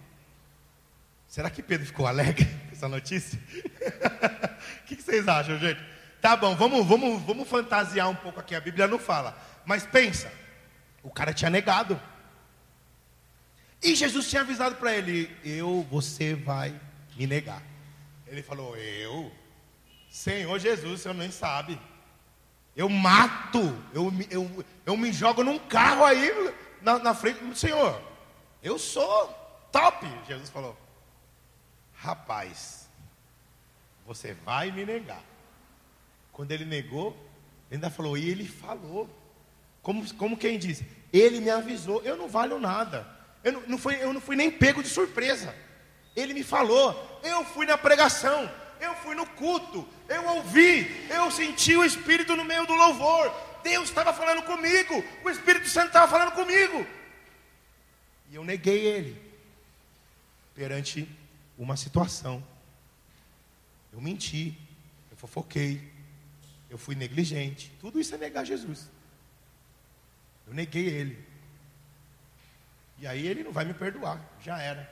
[1.27, 3.39] Será que Pedro ficou alegre com essa notícia?
[4.81, 5.79] O que, que vocês acham, gente?
[6.21, 8.55] Tá bom, vamos, vamos, vamos fantasiar um pouco aqui.
[8.55, 9.37] A Bíblia não fala.
[9.63, 10.31] Mas pensa,
[11.03, 11.99] o cara tinha negado.
[13.81, 16.79] E Jesus tinha avisado para ele: Eu, você vai
[17.15, 17.61] me negar.
[18.27, 19.31] Ele falou: Eu?
[20.09, 21.79] Senhor Jesus, o senhor nem sabe.
[22.75, 26.31] Eu mato, eu, eu, eu me jogo num carro aí
[26.85, 27.99] na, na frente do Senhor.
[28.61, 29.27] Eu sou
[29.71, 30.77] top, Jesus falou.
[31.95, 32.87] Rapaz,
[34.05, 35.23] você vai me negar.
[36.31, 37.17] Quando ele negou,
[37.71, 39.09] ele ainda falou, e ele falou.
[39.81, 43.07] Como, como quem diz, ele me avisou, eu não valho nada.
[43.43, 45.55] Eu não, não fui, eu não fui nem pego de surpresa.
[46.15, 51.75] Ele me falou, eu fui na pregação, eu fui no culto, eu ouvi, eu senti
[51.75, 53.33] o Espírito no meio do louvor.
[53.65, 56.85] Deus estava falando comigo, o Espírito Santo estava falando comigo.
[58.29, 59.13] E eu neguei ele
[60.53, 61.09] perante
[61.57, 62.45] uma situação
[63.91, 64.57] Eu menti,
[65.09, 65.91] eu fofoquei,
[66.69, 67.71] eu fui negligente.
[67.79, 68.89] Tudo isso é negar Jesus.
[70.45, 71.25] Eu neguei ele.
[72.99, 74.83] E aí ele não vai me perdoar, já era.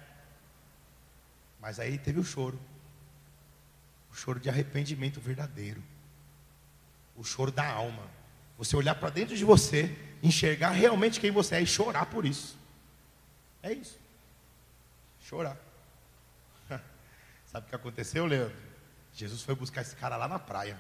[1.60, 2.60] Mas aí teve o choro.
[4.12, 5.84] O choro de arrependimento verdadeiro.
[7.16, 8.23] O choro da alma.
[8.58, 12.58] Você olhar para dentro de você, enxergar realmente quem você é e chorar por isso.
[13.62, 14.00] É isso.
[15.22, 15.58] Chorar.
[17.46, 18.56] Sabe o que aconteceu, Leandro?
[19.14, 20.78] Jesus foi buscar esse cara lá na praia.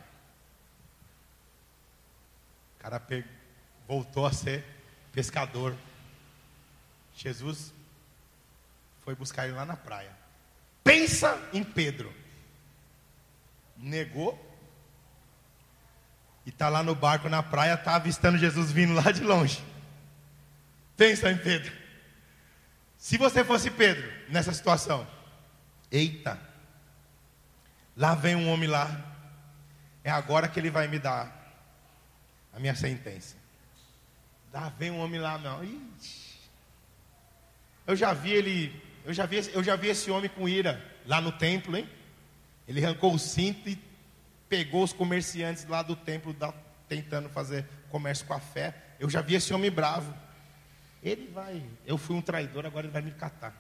[2.77, 3.01] O cara
[3.88, 4.65] voltou a ser
[5.12, 5.75] pescador.
[7.15, 7.73] Jesus
[9.01, 10.12] foi buscar ele lá na praia.
[10.83, 12.13] Pensa em Pedro.
[13.77, 14.52] Negou.
[16.45, 19.63] E está lá no barco na praia, está avistando Jesus vindo lá de longe.
[20.97, 21.71] Pensa em Pedro.
[22.97, 25.08] Se você fosse Pedro nessa situação,
[25.91, 26.39] eita,
[27.95, 29.13] lá vem um homem lá,
[30.03, 31.43] é agora que ele vai me dar
[32.53, 33.36] a minha sentença.
[34.53, 35.67] Lá vem um homem lá, não.
[37.88, 41.19] Eu já vi ele, eu já vi, eu já vi esse homem com ira lá
[41.19, 41.89] no templo, hein?
[42.67, 43.75] Ele arrancou o cinto e
[44.49, 46.53] pegou os comerciantes lá do templo da,
[46.88, 48.75] tentando fazer comércio com a fé.
[48.99, 50.13] Eu já vi esse homem bravo.
[51.01, 53.53] Ele vai, eu fui um traidor, agora ele vai me catar.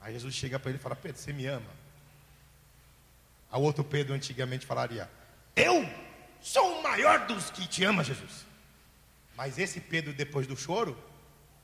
[0.00, 1.70] Aí Jesus chega para ele e fala: Pedro, você me ama?
[3.50, 5.10] A outro Pedro antigamente falaria:
[5.54, 5.88] Eu
[6.40, 8.46] sou o maior dos que te ama, Jesus.
[9.36, 10.96] Mas esse Pedro, depois do choro,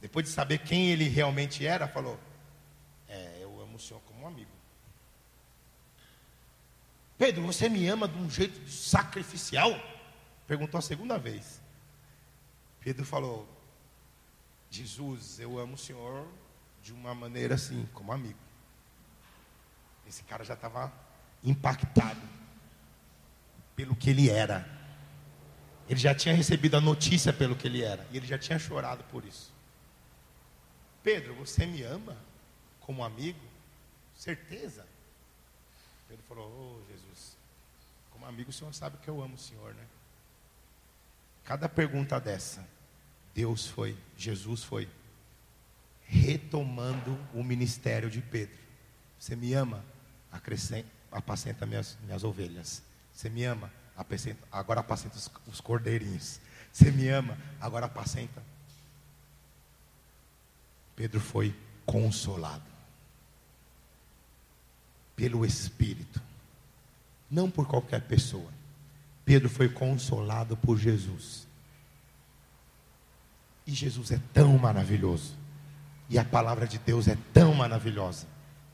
[0.00, 2.18] depois de saber quem ele realmente era, falou:
[3.08, 4.50] É, eu amo o Senhor como um amigo.
[7.22, 9.70] Pedro, você me ama de um jeito sacrificial?
[10.44, 11.62] Perguntou a segunda vez.
[12.80, 13.48] Pedro falou:
[14.68, 16.26] Jesus, eu amo o Senhor
[16.82, 18.40] de uma maneira assim, como amigo.
[20.04, 20.92] Esse cara já estava
[21.44, 22.20] impactado
[23.76, 24.68] pelo que ele era.
[25.88, 28.04] Ele já tinha recebido a notícia pelo que ele era.
[28.10, 29.54] E ele já tinha chorado por isso.
[31.04, 32.16] Pedro, você me ama
[32.80, 33.38] como amigo?
[34.12, 34.84] Certeza?
[36.08, 36.81] Pedro falou: Oh,
[38.32, 39.84] amigo o senhor sabe que eu amo o senhor, né?
[41.44, 42.66] Cada pergunta dessa,
[43.34, 44.88] Deus foi, Jesus foi,
[46.06, 48.56] retomando o ministério de Pedro.
[49.18, 49.84] Você me ama?
[50.30, 52.82] Acrescenta, apacenta minhas, minhas ovelhas.
[53.12, 53.70] Você me ama?
[53.96, 56.40] Apacenta, agora apacenta os, os cordeirinhos.
[56.72, 57.36] Você me ama?
[57.60, 58.42] Agora apacenta.
[60.96, 62.70] Pedro foi consolado
[65.16, 66.22] pelo Espírito,
[67.32, 68.52] não por qualquer pessoa.
[69.24, 71.48] Pedro foi consolado por Jesus.
[73.66, 75.34] E Jesus é tão maravilhoso.
[76.10, 78.26] E a palavra de Deus é tão maravilhosa.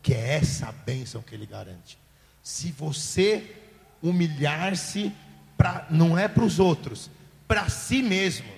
[0.03, 1.97] Que é essa bênção que ele garante.
[2.43, 3.55] Se você
[4.03, 5.13] humilhar-se,
[5.89, 7.11] não é para os outros,
[7.47, 8.51] para si mesmo.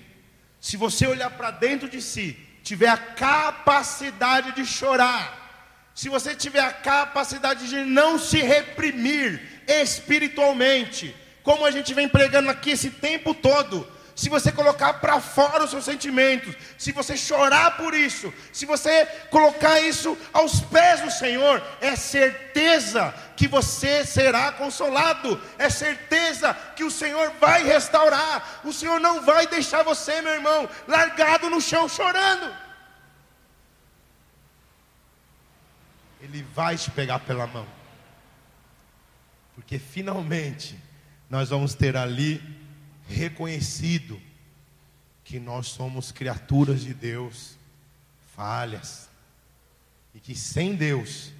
[0.59, 6.61] Se você olhar para dentro de si, tiver a capacidade de chorar, se você tiver
[6.61, 13.33] a capacidade de não se reprimir espiritualmente, como a gente vem pregando aqui esse tempo
[13.33, 18.65] todo, se você colocar para fora os seus sentimentos, se você chorar por isso, se
[18.65, 26.53] você colocar isso aos pés do Senhor, é certeza que você será consolado, é certeza
[26.75, 31.59] que o Senhor vai restaurar, o Senhor não vai deixar você, meu irmão, largado no
[31.59, 32.53] chão chorando.
[36.19, 37.65] Ele vai te pegar pela mão,
[39.55, 40.77] porque finalmente
[41.29, 42.41] nós vamos ter ali
[43.07, 44.21] reconhecido
[45.23, 47.57] que nós somos criaturas de Deus,
[48.35, 49.09] falhas,
[50.13, 51.31] e que sem Deus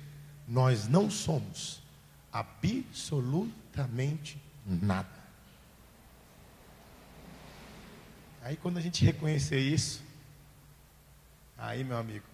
[0.48, 1.82] nós não somos
[2.32, 5.20] absolutamente nada.
[8.42, 10.02] Aí quando a gente reconhecer isso,
[11.58, 12.26] aí meu amigo,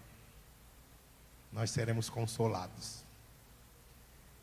[1.52, 3.07] nós seremos consolados.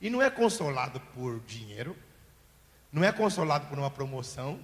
[0.01, 1.97] E não é consolado por dinheiro,
[2.93, 4.61] não é consolado por uma promoção,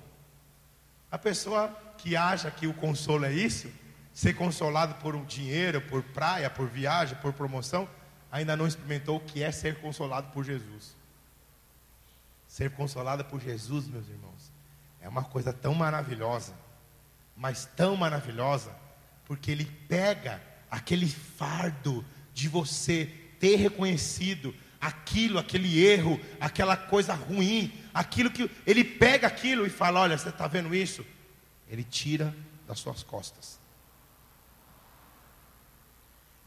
[1.11, 1.69] a pessoa
[1.99, 3.71] que acha que o consolo é isso,
[4.13, 7.89] ser consolado por um dinheiro, por praia, por viagem, por promoção,
[8.31, 10.97] ainda não experimentou o que é ser consolado por Jesus.
[12.47, 14.53] Ser consolado por Jesus, meus irmãos,
[15.01, 16.55] é uma coisa tão maravilhosa,
[17.37, 18.75] mas tão maravilhosa,
[19.25, 23.07] porque ele pega aquele fardo de você
[23.41, 30.01] ter reconhecido aquilo, aquele erro, aquela coisa ruim, aquilo que ele pega aquilo e fala:
[30.01, 31.05] Olha, você está vendo isso?
[31.69, 32.35] Ele tira
[32.67, 33.61] das suas costas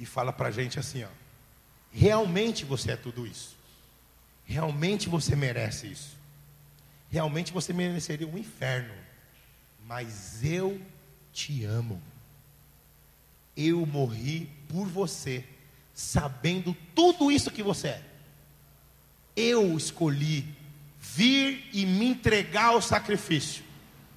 [0.03, 1.09] e fala para a gente assim: ó,
[1.91, 3.55] realmente você é tudo isso.
[4.45, 6.17] Realmente você merece isso.
[7.09, 8.93] Realmente você mereceria um inferno.
[9.85, 10.81] Mas eu
[11.31, 12.01] te amo.
[13.55, 15.45] Eu morri por você,
[15.93, 18.03] sabendo tudo isso que você é.
[19.35, 20.45] Eu escolhi
[20.99, 23.63] vir e me entregar ao sacrifício,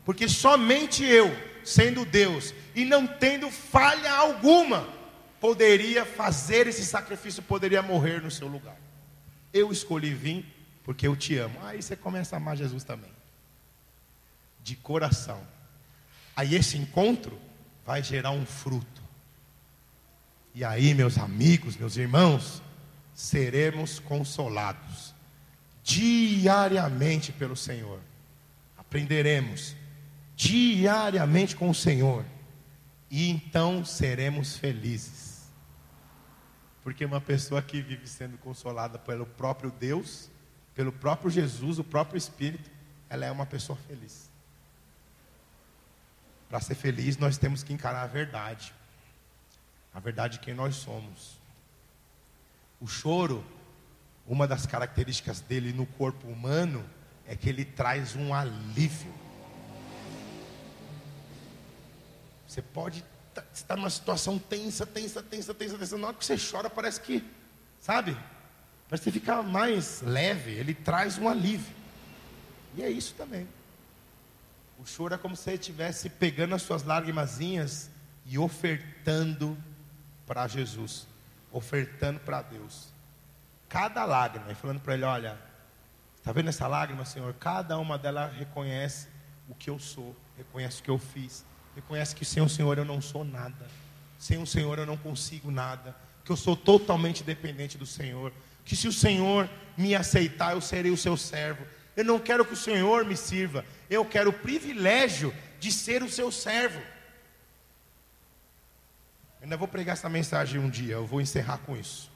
[0.04, 4.88] porque somente eu, sendo Deus e não tendo falha alguma,
[5.40, 8.76] poderia fazer esse sacrifício, poderia morrer no seu lugar.
[9.52, 10.44] Eu escolhi vir
[10.84, 11.58] porque eu te amo.
[11.64, 13.10] Aí você começa a amar Jesus também,
[14.62, 15.42] de coração.
[16.36, 17.38] Aí esse encontro
[17.84, 19.02] vai gerar um fruto.
[20.54, 22.62] E aí, meus amigos, meus irmãos,
[23.16, 25.14] seremos consolados
[25.82, 27.98] diariamente pelo Senhor.
[28.76, 29.74] Aprenderemos
[30.36, 32.24] diariamente com o Senhor.
[33.10, 35.46] E então seremos felizes.
[36.84, 40.30] Porque uma pessoa que vive sendo consolada pelo próprio Deus,
[40.74, 42.70] pelo próprio Jesus, o próprio Espírito,
[43.08, 44.30] ela é uma pessoa feliz.
[46.48, 48.72] Para ser feliz, nós temos que encarar a verdade
[49.96, 51.35] a verdade de quem nós somos.
[52.80, 53.44] O choro,
[54.26, 56.84] uma das características dele no corpo humano
[57.26, 59.12] é que ele traz um alívio.
[62.46, 63.04] Você pode
[63.52, 65.98] estar numa situação tensa, tensa, tensa, tensa, tensa.
[65.98, 67.24] Na hora que você chora, parece que,
[67.80, 68.16] sabe?
[68.88, 70.52] Parece que fica mais leve.
[70.52, 71.74] Ele traz um alívio.
[72.76, 73.48] E é isso também.
[74.78, 77.90] O choro é como se você estivesse pegando as suas lágrimazinhas
[78.26, 79.56] e ofertando
[80.26, 81.06] para Jesus,
[81.56, 82.88] ofertando para Deus.
[83.68, 85.38] Cada lágrima, e falando para ele: Olha,
[86.16, 87.34] está vendo essa lágrima, Senhor?
[87.34, 89.08] Cada uma delas reconhece
[89.48, 91.44] o que eu sou, reconhece o que eu fiz,
[91.74, 93.66] reconhece que sem o Senhor eu não sou nada,
[94.18, 98.32] sem o Senhor eu não consigo nada, que eu sou totalmente dependente do Senhor,
[98.64, 101.64] que se o Senhor me aceitar, eu serei o seu servo.
[101.96, 106.10] Eu não quero que o Senhor me sirva, eu quero o privilégio de ser o
[106.10, 106.80] seu servo.
[109.46, 112.10] Ainda vou pregar essa mensagem um dia, eu vou encerrar com isso.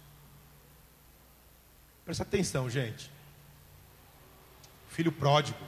[2.05, 3.09] Presta atenção, gente.
[4.89, 5.65] Filho pródigo.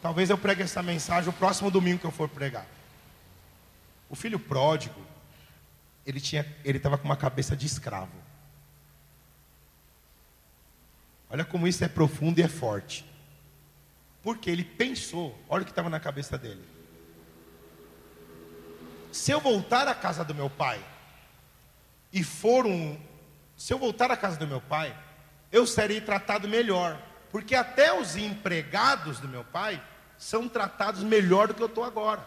[0.00, 2.66] Talvez eu pregue essa mensagem o próximo domingo que eu for pregar.
[4.08, 4.98] O filho pródigo,
[6.06, 8.16] ele tinha, ele estava com uma cabeça de escravo.
[11.28, 13.04] Olha como isso é profundo e é forte.
[14.22, 16.72] Porque ele pensou, olha o que estava na cabeça dele
[19.12, 20.82] se eu voltar à casa do meu pai
[22.12, 22.98] e for um.
[23.56, 24.96] Se eu voltar à casa do meu pai,
[25.50, 27.00] eu serei tratado melhor.
[27.30, 29.82] Porque até os empregados do meu pai
[30.18, 32.26] são tratados melhor do que eu estou agora.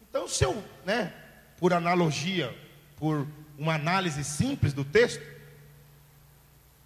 [0.00, 1.12] Então, se eu, né,
[1.58, 2.54] por analogia,
[2.96, 3.26] por
[3.58, 5.22] uma análise simples do texto,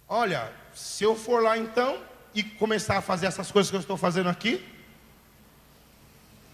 [0.07, 2.01] olha, se eu for lá então
[2.33, 4.65] e começar a fazer essas coisas que eu estou fazendo aqui,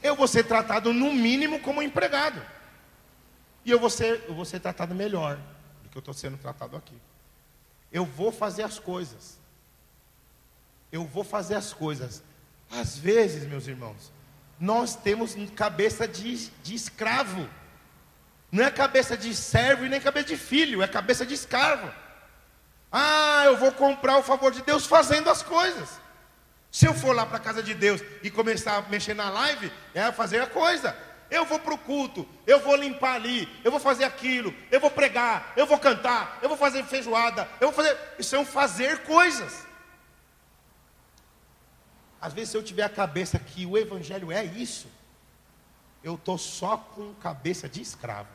[0.04, 2.46] eu vou ser tratado no mínimo como empregado.
[3.66, 5.40] E eu vou ser, eu vou ser tratado melhor
[5.82, 6.96] do que eu estou sendo tratado aqui.
[7.92, 9.40] Eu vou fazer as coisas.
[10.92, 12.22] Eu vou fazer as coisas.
[12.70, 14.12] Às vezes, meus irmãos,
[14.60, 17.50] nós temos cabeça de, de escravo.
[18.52, 21.92] Não é cabeça de servo e nem cabeça de filho, é cabeça de escravo.
[22.92, 26.03] Ah, eu vou comprar o favor de Deus fazendo as coisas.
[26.74, 29.72] Se eu for lá para a casa de Deus e começar a mexer na live,
[29.94, 30.98] é fazer a coisa.
[31.30, 34.90] Eu vou para o culto, eu vou limpar ali, eu vou fazer aquilo, eu vou
[34.90, 37.96] pregar, eu vou cantar, eu vou fazer feijoada, eu vou fazer.
[38.18, 39.68] Isso é um fazer coisas.
[42.20, 44.88] Às vezes, se eu tiver a cabeça que o Evangelho é isso,
[46.04, 48.32] eu estou só com cabeça de escravo.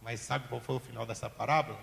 [0.00, 1.80] Mas sabe qual foi o final dessa parábola?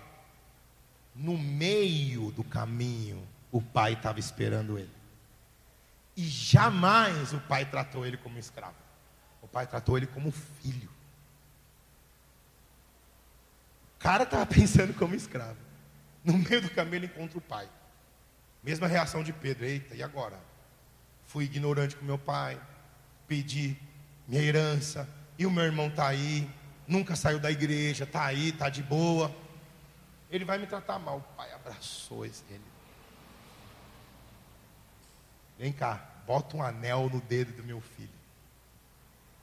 [1.14, 4.90] No meio do caminho, o pai estava esperando ele.
[6.16, 8.76] E jamais o pai tratou ele como escravo.
[9.40, 10.90] O pai tratou ele como filho.
[13.96, 15.56] O cara estava pensando como escravo.
[16.24, 17.68] No meio do caminho ele encontra o pai.
[18.62, 19.64] Mesma reação de Pedro.
[19.64, 20.38] Eita, e agora?
[21.24, 22.60] Fui ignorante com meu pai.
[23.26, 23.76] Pedi
[24.28, 25.08] minha herança.
[25.38, 26.48] E o meu irmão está aí.
[26.86, 28.04] Nunca saiu da igreja.
[28.04, 29.34] Está aí, está de boa.
[30.30, 31.18] Ele vai me tratar mal.
[31.18, 32.69] O pai abraçou ele.
[35.60, 38.08] Vem cá, bota um anel no dedo do meu filho.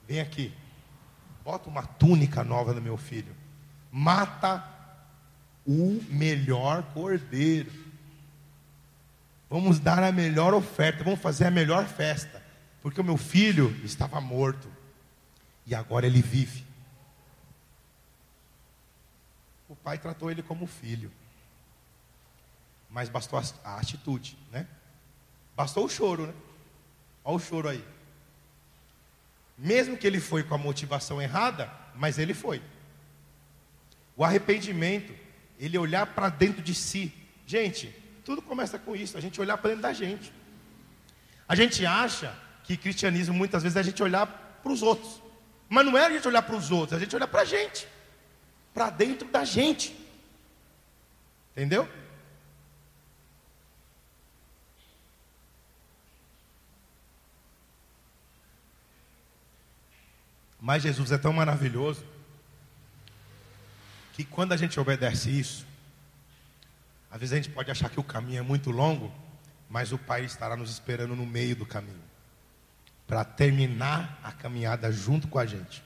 [0.04, 0.52] Vem aqui,
[1.44, 3.36] bota uma túnica nova no meu filho.
[3.92, 4.68] Mata
[5.64, 7.70] o melhor cordeiro.
[9.48, 12.42] Vamos dar a melhor oferta, vamos fazer a melhor festa.
[12.82, 14.68] Porque o meu filho estava morto
[15.64, 16.66] e agora ele vive.
[19.68, 21.12] O pai tratou ele como filho.
[22.90, 24.66] mas bastou a atitude, né?
[25.58, 26.34] Bastou o choro, né?
[27.24, 27.84] Olha o choro aí.
[29.58, 32.62] Mesmo que ele foi com a motivação errada, mas ele foi.
[34.16, 35.12] O arrependimento,
[35.58, 37.12] ele olhar para dentro de si.
[37.44, 37.92] Gente,
[38.24, 40.32] tudo começa com isso, a gente olhar para dentro da gente.
[41.48, 42.32] A gente acha
[42.62, 44.28] que cristianismo muitas vezes é a gente olhar
[44.62, 45.20] para os outros.
[45.68, 47.44] Mas não é a gente olhar para os outros, é a gente olhar para a
[47.44, 47.88] gente.
[48.72, 49.92] Para dentro da gente.
[51.50, 51.88] Entendeu?
[60.68, 62.04] Mas Jesus é tão maravilhoso
[64.12, 65.66] que quando a gente obedece isso,
[67.10, 69.10] às vezes a gente pode achar que o caminho é muito longo,
[69.66, 72.02] mas o Pai estará nos esperando no meio do caminho
[73.06, 75.82] para terminar a caminhada junto com a gente.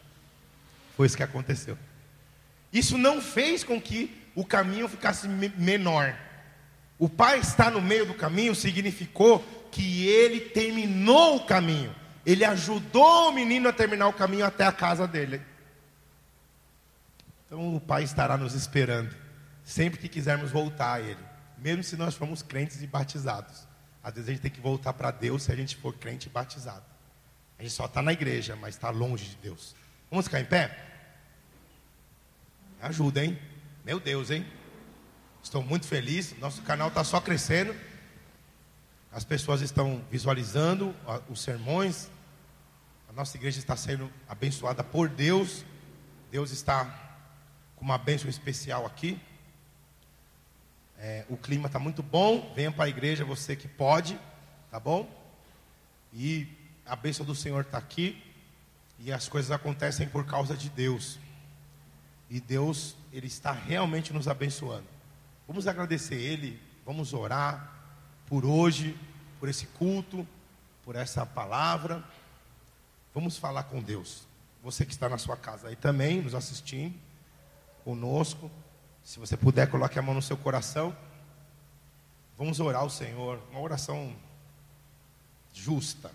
[0.96, 1.78] Foi isso que aconteceu.
[2.72, 6.12] Isso não fez com que o caminho ficasse menor.
[6.98, 9.38] O Pai estar no meio do caminho significou
[9.70, 12.01] que ele terminou o caminho.
[12.24, 15.42] Ele ajudou o menino a terminar o caminho até a casa dele.
[17.46, 19.14] Então o Pai estará nos esperando,
[19.64, 21.20] sempre que quisermos voltar a Ele,
[21.58, 23.66] mesmo se nós formos crentes e batizados.
[24.02, 26.30] Às vezes a gente tem que voltar para Deus se a gente for crente e
[26.30, 26.84] batizado.
[27.58, 29.76] A gente só está na igreja, mas está longe de Deus.
[30.10, 30.76] Vamos ficar em pé?
[32.80, 33.38] Ajuda, hein?
[33.84, 34.44] Meu Deus, hein?
[35.42, 36.36] Estou muito feliz.
[36.38, 37.74] Nosso canal está só crescendo.
[39.12, 40.96] As pessoas estão visualizando
[41.28, 42.10] os sermões.
[43.06, 45.66] A nossa igreja está sendo abençoada por Deus.
[46.30, 46.86] Deus está
[47.76, 49.20] com uma bênção especial aqui.
[50.96, 52.50] É, o clima está muito bom.
[52.56, 54.18] Venha para a igreja, você que pode,
[54.70, 55.06] tá bom?
[56.10, 56.48] E
[56.86, 58.22] a bênção do Senhor está aqui.
[58.98, 61.18] E as coisas acontecem por causa de Deus.
[62.30, 64.86] E Deus, Ele está realmente nos abençoando.
[65.46, 67.81] Vamos agradecer Ele, vamos orar
[68.32, 68.98] por hoje,
[69.38, 70.26] por esse culto,
[70.86, 72.02] por essa palavra.
[73.12, 74.26] Vamos falar com Deus.
[74.62, 76.98] Você que está na sua casa aí também, nos assistindo,
[77.84, 78.50] conosco.
[79.04, 80.96] Se você puder, coloque a mão no seu coração.
[82.38, 83.38] Vamos orar ao Senhor.
[83.50, 84.16] Uma oração
[85.52, 86.10] justa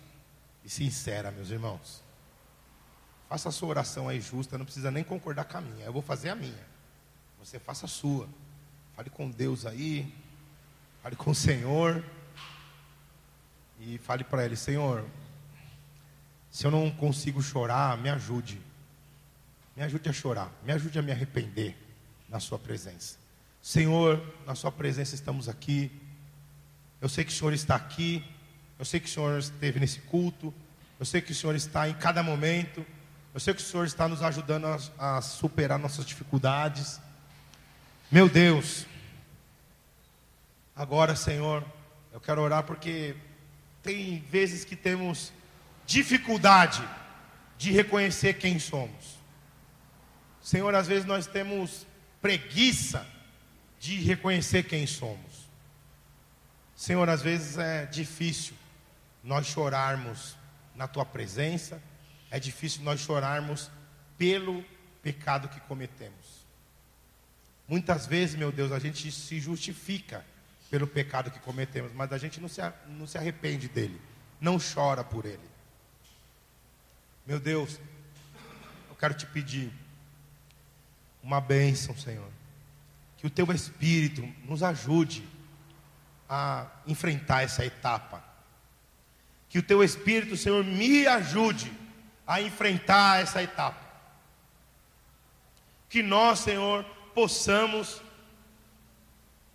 [0.64, 2.02] e sincera, meus irmãos.
[3.28, 5.84] Faça a sua oração aí justa, não precisa nem concordar com a minha.
[5.84, 6.66] Eu vou fazer a minha.
[7.38, 8.28] Você faça a sua.
[8.96, 10.12] Fale com Deus aí.
[11.08, 12.04] Fale com o Senhor.
[13.80, 15.06] E fale para Ele: Senhor,
[16.50, 18.60] se eu não consigo chorar, me ajude.
[19.74, 20.52] Me ajude a chorar.
[20.62, 21.74] Me ajude a me arrepender
[22.28, 23.16] na Sua presença.
[23.62, 25.90] Senhor, na Sua presença estamos aqui.
[27.00, 28.22] Eu sei que o Senhor está aqui.
[28.78, 30.52] Eu sei que o Senhor esteve nesse culto.
[31.00, 32.84] Eu sei que o Senhor está em cada momento.
[33.32, 37.00] Eu sei que o Senhor está nos ajudando a, a superar nossas dificuldades.
[38.10, 38.84] Meu Deus,
[40.78, 41.64] agora, Senhor,
[42.12, 43.16] eu quero orar porque
[43.82, 45.32] tem vezes que temos
[45.84, 46.88] dificuldade
[47.58, 49.18] de reconhecer quem somos.
[50.40, 51.84] Senhor, às vezes nós temos
[52.22, 53.04] preguiça
[53.80, 55.48] de reconhecer quem somos.
[56.76, 58.54] Senhor, às vezes é difícil
[59.24, 60.36] nós chorarmos
[60.76, 61.82] na tua presença,
[62.30, 63.68] é difícil nós chorarmos
[64.16, 64.64] pelo
[65.02, 66.46] pecado que cometemos.
[67.66, 70.24] Muitas vezes, meu Deus, a gente se justifica
[70.70, 74.00] pelo pecado que cometemos, mas a gente não se, não se arrepende dele,
[74.40, 75.48] não chora por ele.
[77.26, 77.78] Meu Deus,
[78.88, 79.72] eu quero te pedir
[81.22, 82.28] uma bênção, Senhor,
[83.16, 85.26] que o teu Espírito nos ajude
[86.28, 88.22] a enfrentar essa etapa,
[89.48, 91.72] que o teu Espírito, Senhor, me ajude
[92.26, 93.80] a enfrentar essa etapa,
[95.88, 98.02] que nós, Senhor, possamos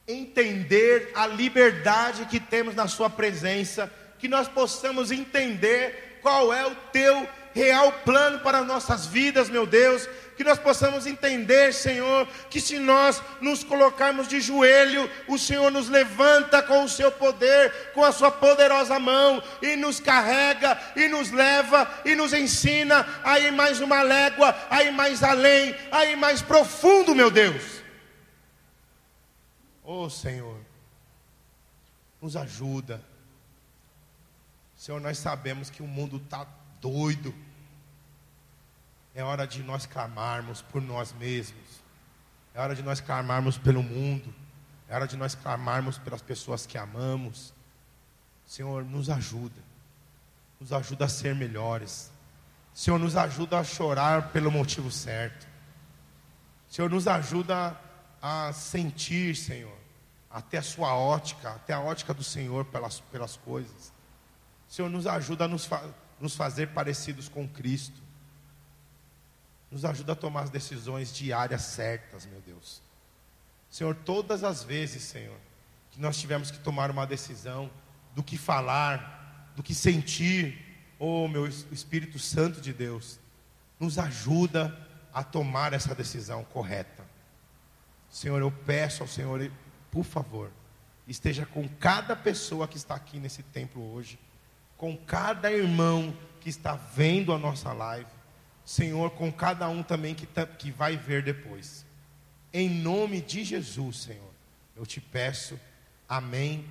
[0.08, 6.76] entender a liberdade que temos na Sua presença, que nós possamos entender qual é o
[6.91, 12.80] Teu real plano para nossas vidas, meu Deus, que nós possamos entender, Senhor, que se
[12.80, 18.12] nós nos colocarmos de joelho, o Senhor nos levanta com o seu poder, com a
[18.12, 23.80] sua poderosa mão, e nos carrega, e nos leva, e nos ensina a ir mais
[23.80, 27.82] uma légua, a ir mais além, a ir mais profundo, meu Deus.
[29.84, 30.59] Oh Senhor,
[32.21, 33.03] nos ajuda.
[34.77, 36.47] Senhor, nós sabemos que o mundo está
[36.79, 37.34] doido.
[39.13, 41.84] É hora de nós clamarmos por nós mesmos.
[42.53, 44.34] É hora de nós clamarmos pelo mundo.
[44.88, 47.53] É hora de nós clamarmos pelas pessoas que amamos.
[48.45, 49.61] Senhor, nos ajuda.
[50.59, 52.11] Nos ajuda a ser melhores.
[52.73, 55.47] Senhor, nos ajuda a chorar pelo motivo certo.
[56.69, 57.79] Senhor, nos ajuda
[58.26, 59.78] a sentir, Senhor,
[60.32, 63.91] até a sua ótica, até a ótica do Senhor pelas, pelas coisas.
[64.65, 68.01] Senhor, nos ajuda a nos, fa nos fazer parecidos com Cristo.
[69.69, 72.82] Nos ajuda a tomar as decisões diárias certas, meu Deus.
[73.69, 75.38] Senhor, todas as vezes, Senhor,
[75.91, 77.69] que nós tivemos que tomar uma decisão
[78.15, 80.57] do que falar, do que sentir,
[80.97, 83.19] oh meu Espírito Santo de Deus,
[83.78, 84.80] nos ajuda
[85.13, 87.03] a tomar essa decisão correta.
[88.14, 89.51] Senhor, eu peço ao Senhor,
[89.89, 90.51] por favor,
[91.07, 94.20] esteja com cada pessoa que está aqui nesse templo hoje,
[94.78, 98.05] com cada irmão que está vendo a nossa live,
[98.64, 101.88] Senhor, com cada um também que, tá, que vai ver depois.
[102.53, 104.32] Em nome de Jesus, Senhor,
[104.76, 105.59] eu te peço,
[106.07, 106.68] amém,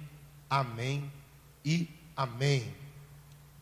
[0.49, 1.11] amém
[1.65, 2.73] e amém.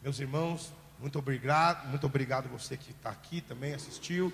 [0.03, 4.31] Meus irmãos, muito obrigado, muito obrigado você que está aqui também, assistiu.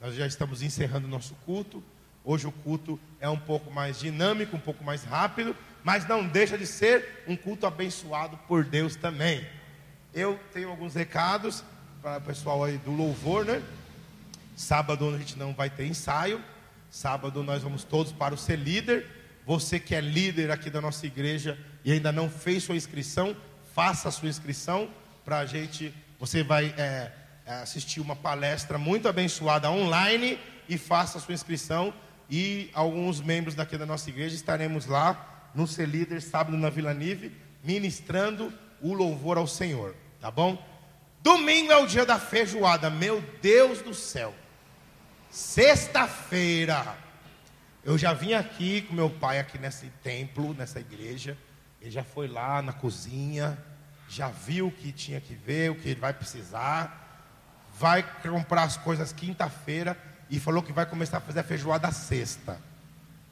[0.00, 1.82] Nós já estamos encerrando o nosso culto.
[2.26, 6.56] Hoje o culto é um pouco mais dinâmico, um pouco mais rápido, mas não deixa
[6.56, 9.46] de ser um culto abençoado por Deus também.
[10.14, 11.62] Eu tenho alguns recados
[12.00, 13.62] para o pessoal aí do louvor, né?
[14.56, 16.42] Sábado a gente não vai ter ensaio.
[16.90, 19.06] Sábado nós vamos todos para o ser líder.
[19.44, 23.36] Você que é líder aqui da nossa igreja e ainda não fez sua inscrição,
[23.74, 24.88] faça a sua inscrição
[25.26, 25.92] para a gente.
[26.18, 27.12] Você vai é,
[27.44, 31.92] assistir uma palestra muito abençoada online e faça a sua inscrição
[32.28, 36.94] e alguns membros daqui da nossa igreja estaremos lá no Ser Líder, sábado na Vila
[36.94, 40.62] Nive, ministrando o louvor ao Senhor, tá bom?
[41.22, 44.34] Domingo é o dia da feijoada, meu Deus do céu.
[45.30, 46.96] Sexta-feira,
[47.82, 51.36] eu já vim aqui com meu pai aqui nesse templo, nessa igreja.
[51.80, 53.58] Ele já foi lá na cozinha,
[54.08, 57.00] já viu o que tinha que ver, o que ele vai precisar.
[57.78, 59.96] Vai comprar as coisas quinta-feira
[60.34, 62.60] e falou que vai começar a fazer a feijoada sexta,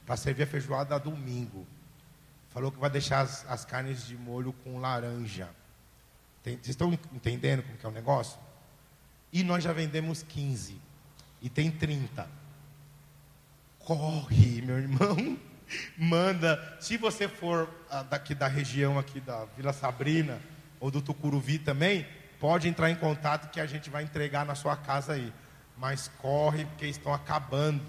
[0.07, 1.67] para servir a feijoada domingo.
[2.51, 5.49] Falou que vai deixar as, as carnes de molho com laranja.
[6.45, 8.39] Tem, vocês estão entendendo como que é o negócio?
[9.33, 10.81] E nós já vendemos 15
[11.41, 12.29] e tem 30.
[13.81, 15.37] Corre, meu irmão.
[15.99, 20.41] Manda, se você for ah, daqui da região aqui da Vila Sabrina
[20.79, 22.07] ou do Tucuruvi também,
[22.39, 25.33] pode entrar em contato que a gente vai entregar na sua casa aí
[25.83, 27.83] mas corre porque estão acabando.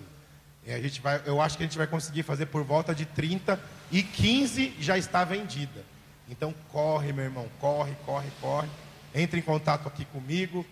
[0.65, 3.05] E a gente vai, eu acho que a gente vai conseguir fazer por volta de
[3.05, 3.59] 30
[3.91, 5.85] e 15 já está vendida.
[6.27, 8.67] Então corre, meu irmão, corre, corre, corre.
[9.13, 10.65] Entre em contato aqui comigo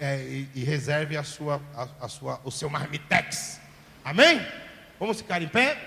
[0.00, 3.60] é, e, e, reserve a sua, a, a sua, o seu marmitex.
[4.04, 4.44] Amém?
[4.98, 5.78] Vamos ficar em pé?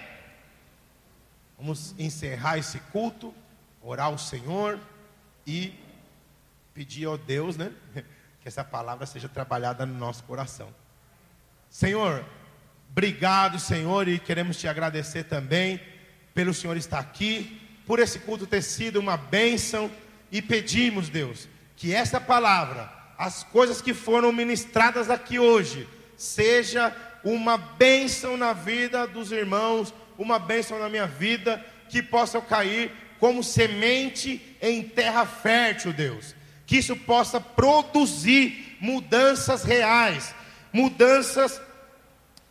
[1.58, 3.36] Vamos encerrar esse culto,
[3.82, 4.80] orar ao Senhor
[5.46, 5.74] e
[6.74, 7.74] pedir ao Deus, né?
[8.48, 10.74] que essa palavra seja trabalhada no nosso coração.
[11.70, 12.24] Senhor,
[12.90, 15.82] obrigado, Senhor, e queremos te agradecer também
[16.34, 19.92] pelo Senhor estar aqui, por esse culto ter sido uma bênção,
[20.32, 25.86] e pedimos, Deus, que essa palavra, as coisas que foram ministradas aqui hoje,
[26.16, 26.96] seja
[27.26, 33.44] uma bênção na vida dos irmãos, uma bênção na minha vida, que possam cair como
[33.44, 36.37] semente em terra fértil, Deus
[36.68, 40.36] que isso possa produzir mudanças reais,
[40.72, 41.60] mudanças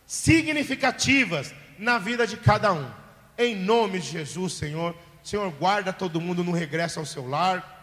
[0.07, 2.89] significativas na vida de cada um.
[3.37, 4.95] Em nome de Jesus, Senhor.
[5.23, 7.75] Senhor, guarda todo mundo no regresso ao seu lar.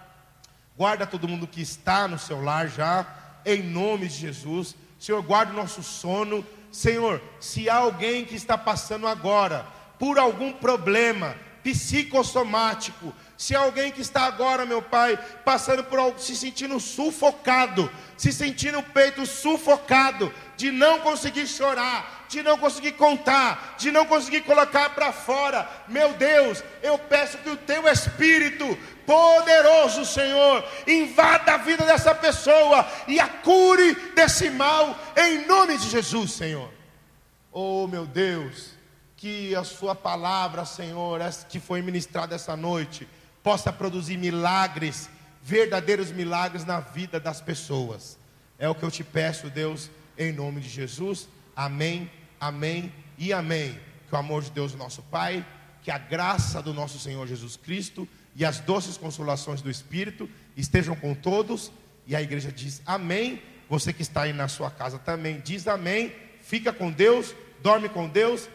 [0.76, 3.06] Guarda todo mundo que está no seu lar já.
[3.46, 4.74] Em nome de Jesus.
[4.98, 6.44] Senhor, guarda o nosso sono.
[6.72, 9.64] Senhor, se há alguém que está passando agora
[10.00, 16.36] por algum problema psicossomático, se alguém que está agora, meu Pai, passando por algo, se
[16.36, 23.74] sentindo sufocado, se sentindo o peito sufocado, de não conseguir chorar, de não conseguir contar,
[23.76, 30.04] de não conseguir colocar para fora, meu Deus, eu peço que o Teu Espírito poderoso,
[30.04, 36.32] Senhor, invada a vida dessa pessoa e a cure desse mal, em nome de Jesus,
[36.32, 36.70] Senhor.
[37.50, 38.70] Oh, meu Deus,
[39.16, 43.08] que a Sua palavra, Senhor, que foi ministrada essa noite,
[43.44, 45.10] possa produzir milagres,
[45.42, 48.18] verdadeiros milagres na vida das pessoas.
[48.58, 51.28] É o que eu te peço, Deus, em nome de Jesus.
[51.54, 53.78] Amém, amém e amém.
[54.08, 55.44] Que o amor de Deus, nosso Pai,
[55.82, 60.96] que a graça do nosso Senhor Jesus Cristo e as doces consolações do Espírito estejam
[60.96, 61.70] com todos.
[62.06, 63.42] E a igreja diz amém.
[63.68, 66.14] Você que está aí na sua casa também diz amém.
[66.40, 68.48] Fica com Deus, dorme com Deus